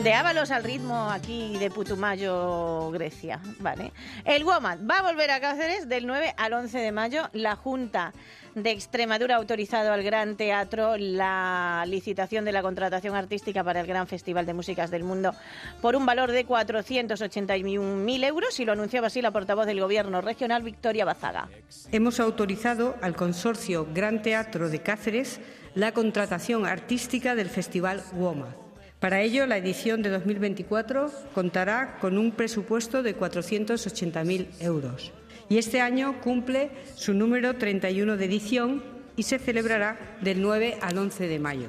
[0.05, 3.40] De Ábalos al ritmo aquí de Putumayo, Grecia.
[3.61, 3.90] Vale.
[4.26, 7.22] El WOMAD va a volver a Cáceres del 9 al 11 de mayo.
[7.32, 8.12] La Junta
[8.55, 13.86] de Extremadura ha autorizado al Gran Teatro la licitación de la contratación artística para el
[13.86, 15.34] Gran Festival de Músicas del Mundo
[15.80, 20.62] por un valor de 481.000 euros y lo anunciaba así la portavoz del Gobierno regional,
[20.62, 21.48] Victoria Bazaga.
[21.92, 25.40] Hemos autorizado al Consorcio Gran Teatro de Cáceres
[25.74, 28.63] la contratación artística del Festival WOMA.
[29.01, 35.12] Para ello, la edición de 2024 contará con un presupuesto de 480.000 euros.
[35.49, 38.82] Y este año cumple su número 31 de edición
[39.16, 41.68] y se celebrará del 9 al 11 de mayo.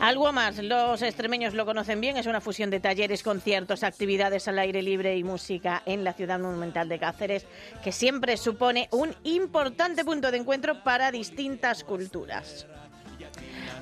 [0.00, 4.58] Algo más, los extremeños lo conocen bien, es una fusión de talleres, conciertos, actividades al
[4.58, 7.46] aire libre y música en la ciudad monumental de Cáceres,
[7.84, 12.66] que siempre supone un importante punto de encuentro para distintas culturas.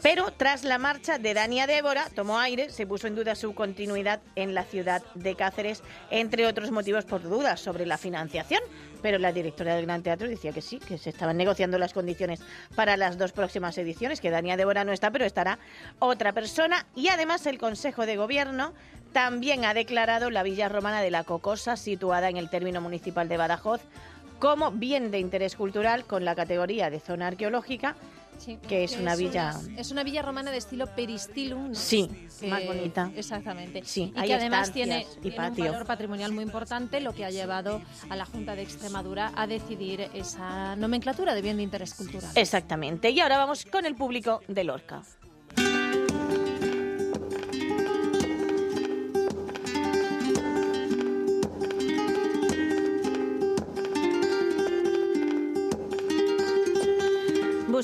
[0.02, 4.20] Pero tras la marcha de Dania Débora, tomó aire, se puso en duda su continuidad
[4.34, 8.62] en la ciudad de Cáceres, entre otros motivos por dudas sobre la financiación.
[9.02, 12.40] Pero la directora del Gran Teatro decía que sí, que se estaban negociando las condiciones
[12.74, 15.58] para las dos próximas ediciones, que Dania Débora no está, pero estará
[15.98, 16.86] otra persona.
[16.94, 18.72] Y además el Consejo de Gobierno
[19.12, 23.36] también ha declarado la Villa Romana de la Cocosa, situada en el término municipal de
[23.36, 23.82] Badajoz,
[24.38, 27.96] como bien de interés cultural con la categoría de zona arqueológica
[28.68, 29.52] que es una villa...
[29.76, 31.68] Es una villa romana de estilo peristilum.
[31.68, 31.74] ¿no?
[31.74, 32.08] Sí,
[32.40, 33.10] Que- más bonita.
[33.14, 33.82] Exactamente.
[33.84, 37.30] Sí, y que además tiene, y tiene un valor patrimonial muy importante, lo que ha
[37.30, 42.30] llevado a la Junta de Extremadura a decidir esa nomenclatura de bien de interés cultural.
[42.34, 43.10] Exactamente.
[43.10, 45.02] Y ahora vamos con el público de Lorca.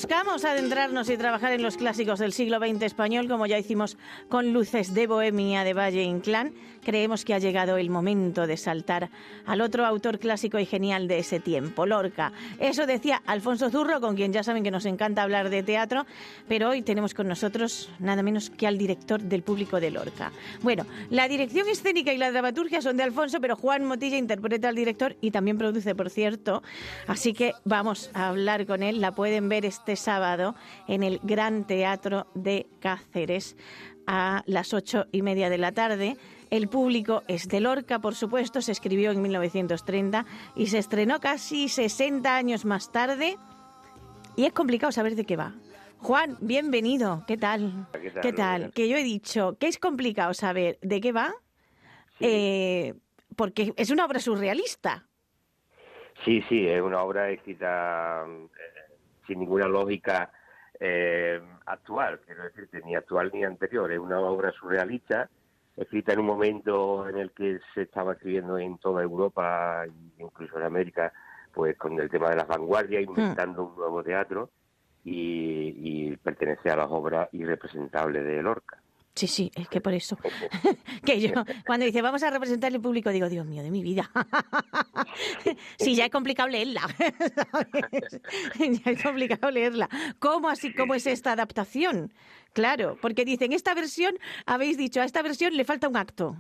[0.06, 3.98] Buscamos adentrarnos y trabajar en los clásicos del siglo XX español, como ya hicimos
[4.28, 6.54] con Luces de Bohemia de Valle Inclán.
[6.84, 9.10] Creemos que ha llegado el momento de saltar
[9.44, 12.32] al otro autor clásico y genial de ese tiempo, Lorca.
[12.60, 16.06] Eso decía Alfonso Zurro, con quien ya saben que nos encanta hablar de teatro,
[16.46, 20.30] pero hoy tenemos con nosotros nada menos que al director del público de Lorca.
[20.62, 24.76] Bueno, la dirección escénica y la dramaturgia son de Alfonso, pero Juan Motilla interpreta al
[24.76, 26.62] director y también produce, por cierto.
[27.08, 29.00] Así que vamos a hablar con él.
[29.00, 30.54] La pueden ver este sábado
[30.86, 33.56] en el Gran Teatro de Cáceres
[34.06, 36.16] a las ocho y media de la tarde.
[36.50, 40.24] El público es de Lorca, por supuesto, se escribió en 1930
[40.54, 43.36] y se estrenó casi 60 años más tarde.
[44.36, 45.54] Y es complicado saber de qué va.
[45.98, 47.24] Juan, bienvenido.
[47.26, 47.88] ¿Qué tal?
[48.22, 48.70] ¿Qué tal?
[48.72, 51.34] Que yo he dicho que es complicado saber de qué va,
[52.20, 52.94] eh,
[53.34, 55.06] porque es una obra surrealista.
[56.24, 58.75] Sí, sí, es una obra escrita eh,
[59.26, 60.30] sin ninguna lógica
[60.78, 63.90] eh, actual, quiero decirte, ni actual ni anterior.
[63.90, 65.28] Es una obra surrealista,
[65.76, 70.58] escrita en un momento en el que se estaba escribiendo en toda Europa e incluso
[70.58, 71.12] en América,
[71.52, 74.50] pues con el tema de las vanguardias, inventando un nuevo teatro
[75.04, 78.82] y, y pertenece a las obras irrepresentables de Lorca.
[79.16, 80.18] Sí, sí, es que por eso.
[81.06, 81.30] que yo,
[81.64, 84.10] cuando dice vamos a representar el público, digo, Dios mío, de mi vida.
[85.78, 86.82] sí, ya es complicado leerla.
[87.50, 88.20] ¿sabes?
[88.84, 89.88] ya es complicado leerla.
[90.18, 92.12] ¿Cómo así, cómo es esta adaptación?
[92.52, 96.36] Claro, porque dicen, esta versión, habéis dicho, a esta versión le falta un acto.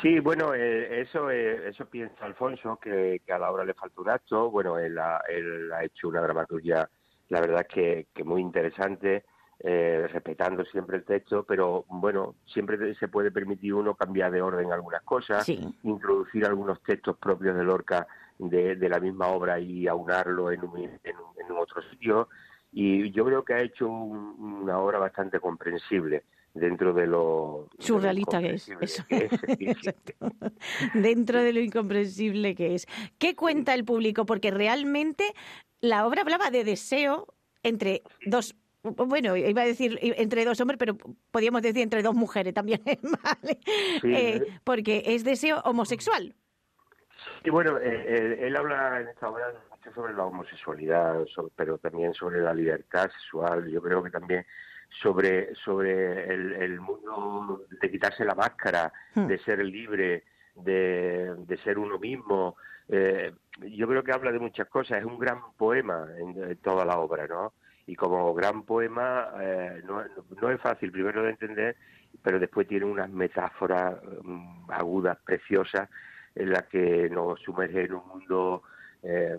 [0.00, 4.00] Sí, bueno, eh, eso eh, eso piensa Alfonso, que, que a la obra le falta
[4.00, 4.48] un acto.
[4.48, 6.88] Bueno, él ha, él ha hecho una dramaturgia,
[7.30, 9.24] la verdad que, que muy interesante,
[9.64, 14.72] eh, respetando siempre el texto, pero bueno, siempre se puede permitir uno cambiar de orden
[14.72, 15.60] algunas cosas, Sí.
[15.84, 18.06] introducir algunos textos propios de Lorca
[18.38, 21.16] de, de la misma obra y aunarlo en un, en, en
[21.52, 22.28] un otro sitio.
[22.72, 27.76] Y yo creo que ha hecho un- una obra bastante comprensible dentro de lo de
[27.78, 28.68] lo Surrealista que es.
[28.68, 29.42] incomprensible Eso.
[29.46, 30.92] que es.
[30.94, 32.86] Dentro de lo incomprensible que es.
[33.18, 34.26] ¿Qué cuenta el público?
[34.26, 35.24] Porque realmente
[35.80, 37.26] la obra hablaba de deseo
[37.62, 38.56] entre dos.
[38.82, 40.96] Bueno, iba a decir entre dos hombres, pero
[41.30, 42.82] podríamos decir entre dos mujeres también,
[43.24, 43.58] ¿vale?
[44.00, 44.14] Sí.
[44.14, 46.34] Eh, porque es deseo homosexual.
[47.44, 51.20] Y bueno, eh, eh, él habla en esta obra mucho sobre la homosexualidad,
[51.54, 53.68] pero también sobre la libertad sexual.
[53.70, 54.44] Yo creo que también
[55.00, 59.26] sobre, sobre el, mundo de quitarse la máscara, hmm.
[59.26, 60.24] de ser libre,
[60.56, 62.56] de, de ser uno mismo.
[62.88, 67.26] Yo creo que habla de muchas cosas, es un gran poema en, toda la obra,
[67.28, 67.52] ¿no?
[67.86, 70.02] Y como gran poema eh, no,
[70.40, 71.76] no, es fácil primero de entender,
[72.22, 75.88] pero después tiene unas metáforas mm, agudas, preciosas,
[76.34, 78.62] en las que nos sumerge en un mundo,
[79.02, 79.36] eh,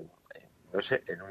[0.73, 1.29] no sé, en un,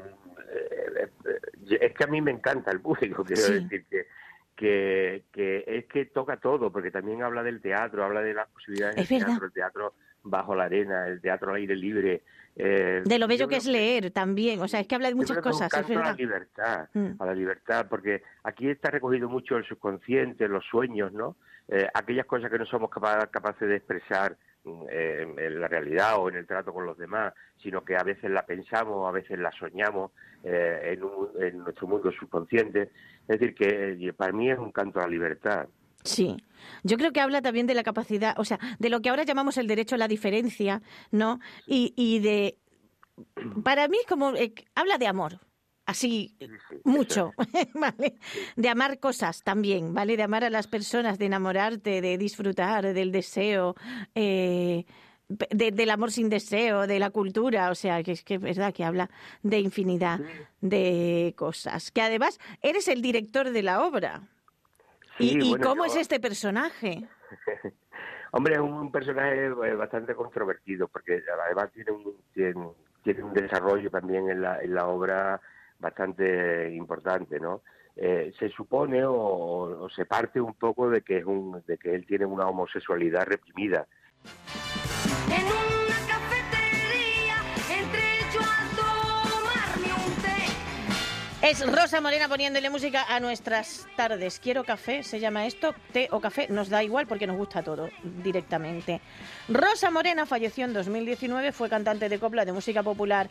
[1.69, 4.07] es que a mí me encanta el público, quiero decir que
[4.55, 8.95] que, que es que toca todo, porque también habla del teatro, habla de las posibilidades
[8.95, 9.93] del teatro, el teatro
[10.23, 12.23] bajo la arena, el teatro al aire libre.
[12.55, 15.39] Eh, de lo bello que es leer también, o sea, es que habla de muchas
[15.39, 15.73] cosas.
[15.73, 17.11] Es a la libertad, mm.
[17.19, 21.35] a la libertad, porque aquí está recogido mucho el subconsciente, los sueños, ¿no?
[21.67, 24.37] Eh, aquellas cosas que no somos capaces de expresar
[24.89, 28.31] eh, en la realidad o en el trato con los demás, sino que a veces
[28.31, 30.11] la pensamos, a veces la soñamos
[30.41, 32.89] eh, en, en, nuestro mundo subconsciente.
[33.27, 35.67] Es decir, que eh, para mí es un canto a la libertad.
[36.03, 36.37] Sí,
[36.83, 39.57] yo creo que habla también de la capacidad, o sea, de lo que ahora llamamos
[39.57, 40.81] el derecho a la diferencia,
[41.11, 41.39] ¿no?
[41.67, 42.57] Y, y de,
[43.63, 44.33] para mí es como,
[44.75, 45.39] habla de amor,
[45.85, 46.35] así
[46.83, 47.31] mucho,
[47.73, 48.15] ¿vale?
[48.55, 50.17] De amar cosas también, ¿vale?
[50.17, 53.75] De amar a las personas, de enamorarte, de disfrutar del deseo,
[54.15, 54.85] eh,
[55.27, 58.83] del amor sin deseo, de la cultura, o sea, que es que es verdad que
[58.83, 59.09] habla
[59.41, 60.19] de infinidad
[60.61, 61.91] de cosas.
[61.91, 64.29] Que además eres el director de la obra.
[65.19, 67.07] ¿Y, cómo es este personaje?
[68.31, 74.29] Hombre, es un personaje eh, bastante controvertido, porque además tiene un, tiene, un desarrollo también
[74.29, 75.39] en la, en la obra
[75.79, 77.61] bastante importante, ¿no?
[77.95, 82.07] Eh, se supone o, se parte un poco de que es un, de que él
[82.07, 83.85] tiene una homosexualidad reprimida.
[91.43, 94.39] Es Rosa Morena poniéndole música a nuestras tardes.
[94.39, 97.89] Quiero café, se llama esto, té o café, nos da igual porque nos gusta todo
[98.23, 99.01] directamente.
[99.49, 103.29] Rosa Morena falleció en 2019, fue cantante de copla de música popular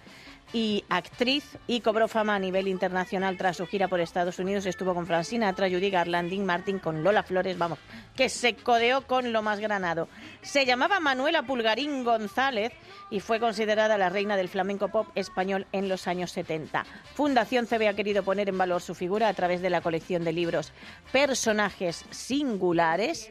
[0.53, 4.67] y actriz y cobró fama a nivel internacional tras su gira por Estados Unidos.
[4.67, 7.79] Estuvo con Francina Tra, Judy Garland, Dean Martin, con Lola Flores, vamos,
[8.15, 10.09] que se codeó con lo más granado.
[10.43, 12.75] Se llamaba Manuela Pulgarín González
[13.09, 16.85] y fue considerada la reina del flamenco pop español en los años 70.
[17.15, 20.33] Fundación CB ha querido poner en valor su figura a través de la colección de
[20.33, 20.73] libros
[21.13, 23.31] Personajes Singulares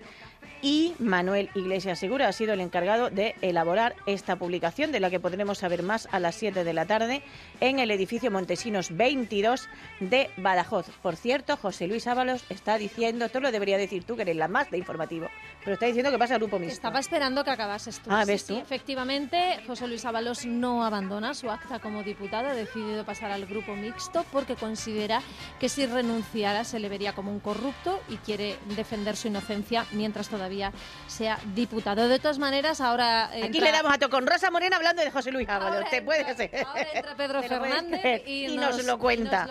[0.61, 5.19] y Manuel Iglesias Segura ha sido el encargado de elaborar esta publicación, de la que
[5.19, 7.21] podremos saber más a las 7 de la tarde
[7.59, 9.67] en el edificio Montesinos 22
[9.99, 10.85] de Badajoz.
[11.01, 14.47] Por cierto, José Luis Ábalos está diciendo, esto lo debería decir tú, que eres la
[14.47, 15.27] más de informativo,
[15.63, 16.75] pero está diciendo que pasa al grupo mixto.
[16.75, 18.09] Estaba esperando que acabases tú.
[18.11, 18.57] Ah, ¿ves tú?
[18.57, 23.75] efectivamente, José Luis Ábalos no abandona su acta como diputado, ha decidido pasar al grupo
[23.75, 25.21] mixto porque considera
[25.59, 30.29] que si renunciara se le vería como un corrupto y quiere defender su inocencia mientras
[30.29, 30.71] todavía
[31.07, 32.07] sea diputado.
[32.07, 33.29] De todas maneras, ahora...
[33.43, 35.89] Aquí le damos a con Rosa Morena hablando de José Luis Ábalos.
[35.89, 36.21] Te puede
[36.65, 39.47] Ahora entra Pedro Fernández y, nos, lo cuenta.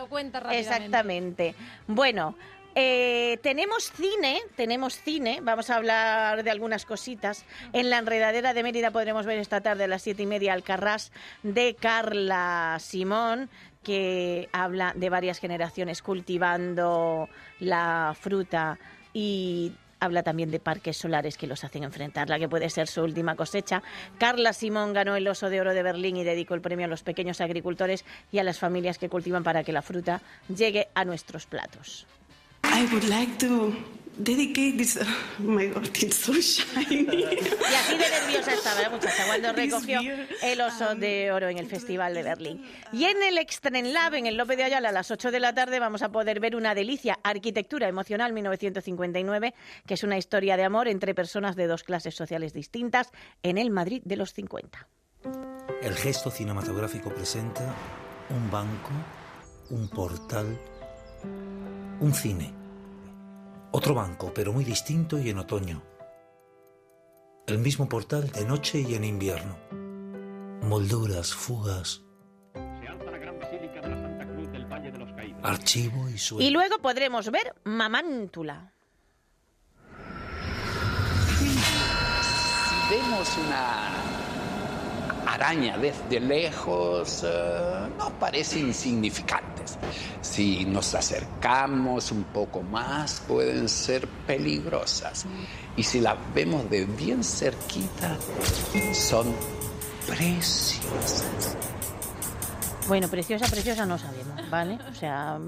[0.51, 1.55] Exactamente.
[1.87, 2.35] Bueno...
[2.75, 7.45] Eh, tenemos cine, tenemos cine, vamos a hablar de algunas cositas.
[7.73, 11.12] En la enredadera de Mérida podremos ver esta tarde a las siete y media Alcarrás
[11.43, 13.51] de Carla Simón,
[13.83, 18.79] que habla de varias generaciones cultivando la fruta
[19.12, 23.03] y Habla también de parques solares que los hacen enfrentar, la que puede ser su
[23.03, 23.83] última cosecha.
[24.18, 27.03] Carla Simón ganó el Oso de Oro de Berlín y dedicó el premio a los
[27.03, 31.45] pequeños agricultores y a las familias que cultivan para que la fruta llegue a nuestros
[31.45, 32.07] platos.
[34.23, 34.99] Dedicate this.
[34.99, 37.07] Oh my God, it's so shiny.
[37.11, 40.01] Y así de nerviosa estaba la muchacha cuando recogió
[40.43, 42.65] el oso de oro en el Festival de Berlín.
[42.93, 45.81] Y en el Lab, en el López de Ayala, a las 8 de la tarde,
[45.81, 49.55] vamos a poder ver una delicia, Arquitectura Emocional 1959,
[49.87, 53.11] que es una historia de amor entre personas de dos clases sociales distintas
[53.43, 54.87] en el Madrid de los 50.
[55.83, 57.75] El gesto cinematográfico presenta
[58.31, 58.91] un banco,
[59.71, 60.59] un portal,
[62.01, 62.61] un cine
[63.72, 65.82] otro banco, pero muy distinto y en otoño.
[67.46, 69.57] El mismo portal de noche y en invierno.
[70.62, 72.03] Molduras, fugas.
[75.42, 76.46] Archivo y sueño.
[76.46, 78.72] Y luego podremos ver Mamántula.
[81.38, 84.10] Si vemos una
[85.35, 89.78] araña desde lejos eh, no parecen insignificantes.
[90.20, 95.26] Si nos acercamos un poco más pueden ser peligrosas.
[95.76, 98.16] Y si las vemos de bien cerquita
[98.93, 99.35] son
[100.07, 101.57] preciosas.
[102.91, 104.76] Bueno, preciosa, preciosa no sabemos, ¿vale?
[104.91, 105.38] O sea,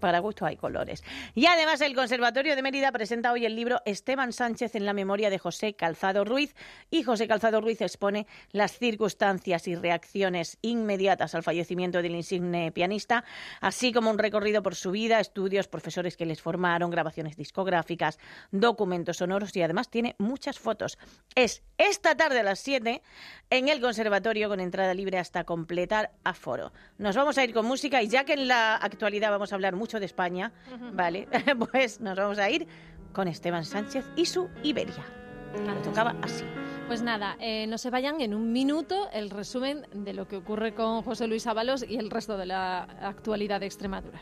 [0.00, 1.04] para gusto hay colores.
[1.34, 5.28] Y además el Conservatorio de Mérida presenta hoy el libro Esteban Sánchez en la memoria
[5.28, 6.54] de José Calzado Ruiz
[6.90, 13.22] y José Calzado Ruiz expone las circunstancias y reacciones inmediatas al fallecimiento del insigne pianista,
[13.60, 18.18] así como un recorrido por su vida, estudios, profesores que les formaron, grabaciones discográficas,
[18.50, 20.96] documentos sonoros y además tiene muchas fotos.
[21.34, 23.02] Es esta tarde a las 7
[23.50, 26.72] en el Conservatorio con entrada libre hasta completar aforo.
[26.98, 29.76] Nos vamos a ir con música y ya que en la actualidad vamos a hablar
[29.76, 30.52] mucho de España,
[30.92, 31.28] ¿vale?
[31.72, 32.66] pues nos vamos a ir
[33.12, 35.04] con Esteban Sánchez y su Iberia.
[35.54, 36.44] Le tocaba así.
[36.88, 40.74] Pues nada, eh, no se vayan en un minuto el resumen de lo que ocurre
[40.74, 44.20] con José Luis Ábalos y el resto de la actualidad de Extremadura.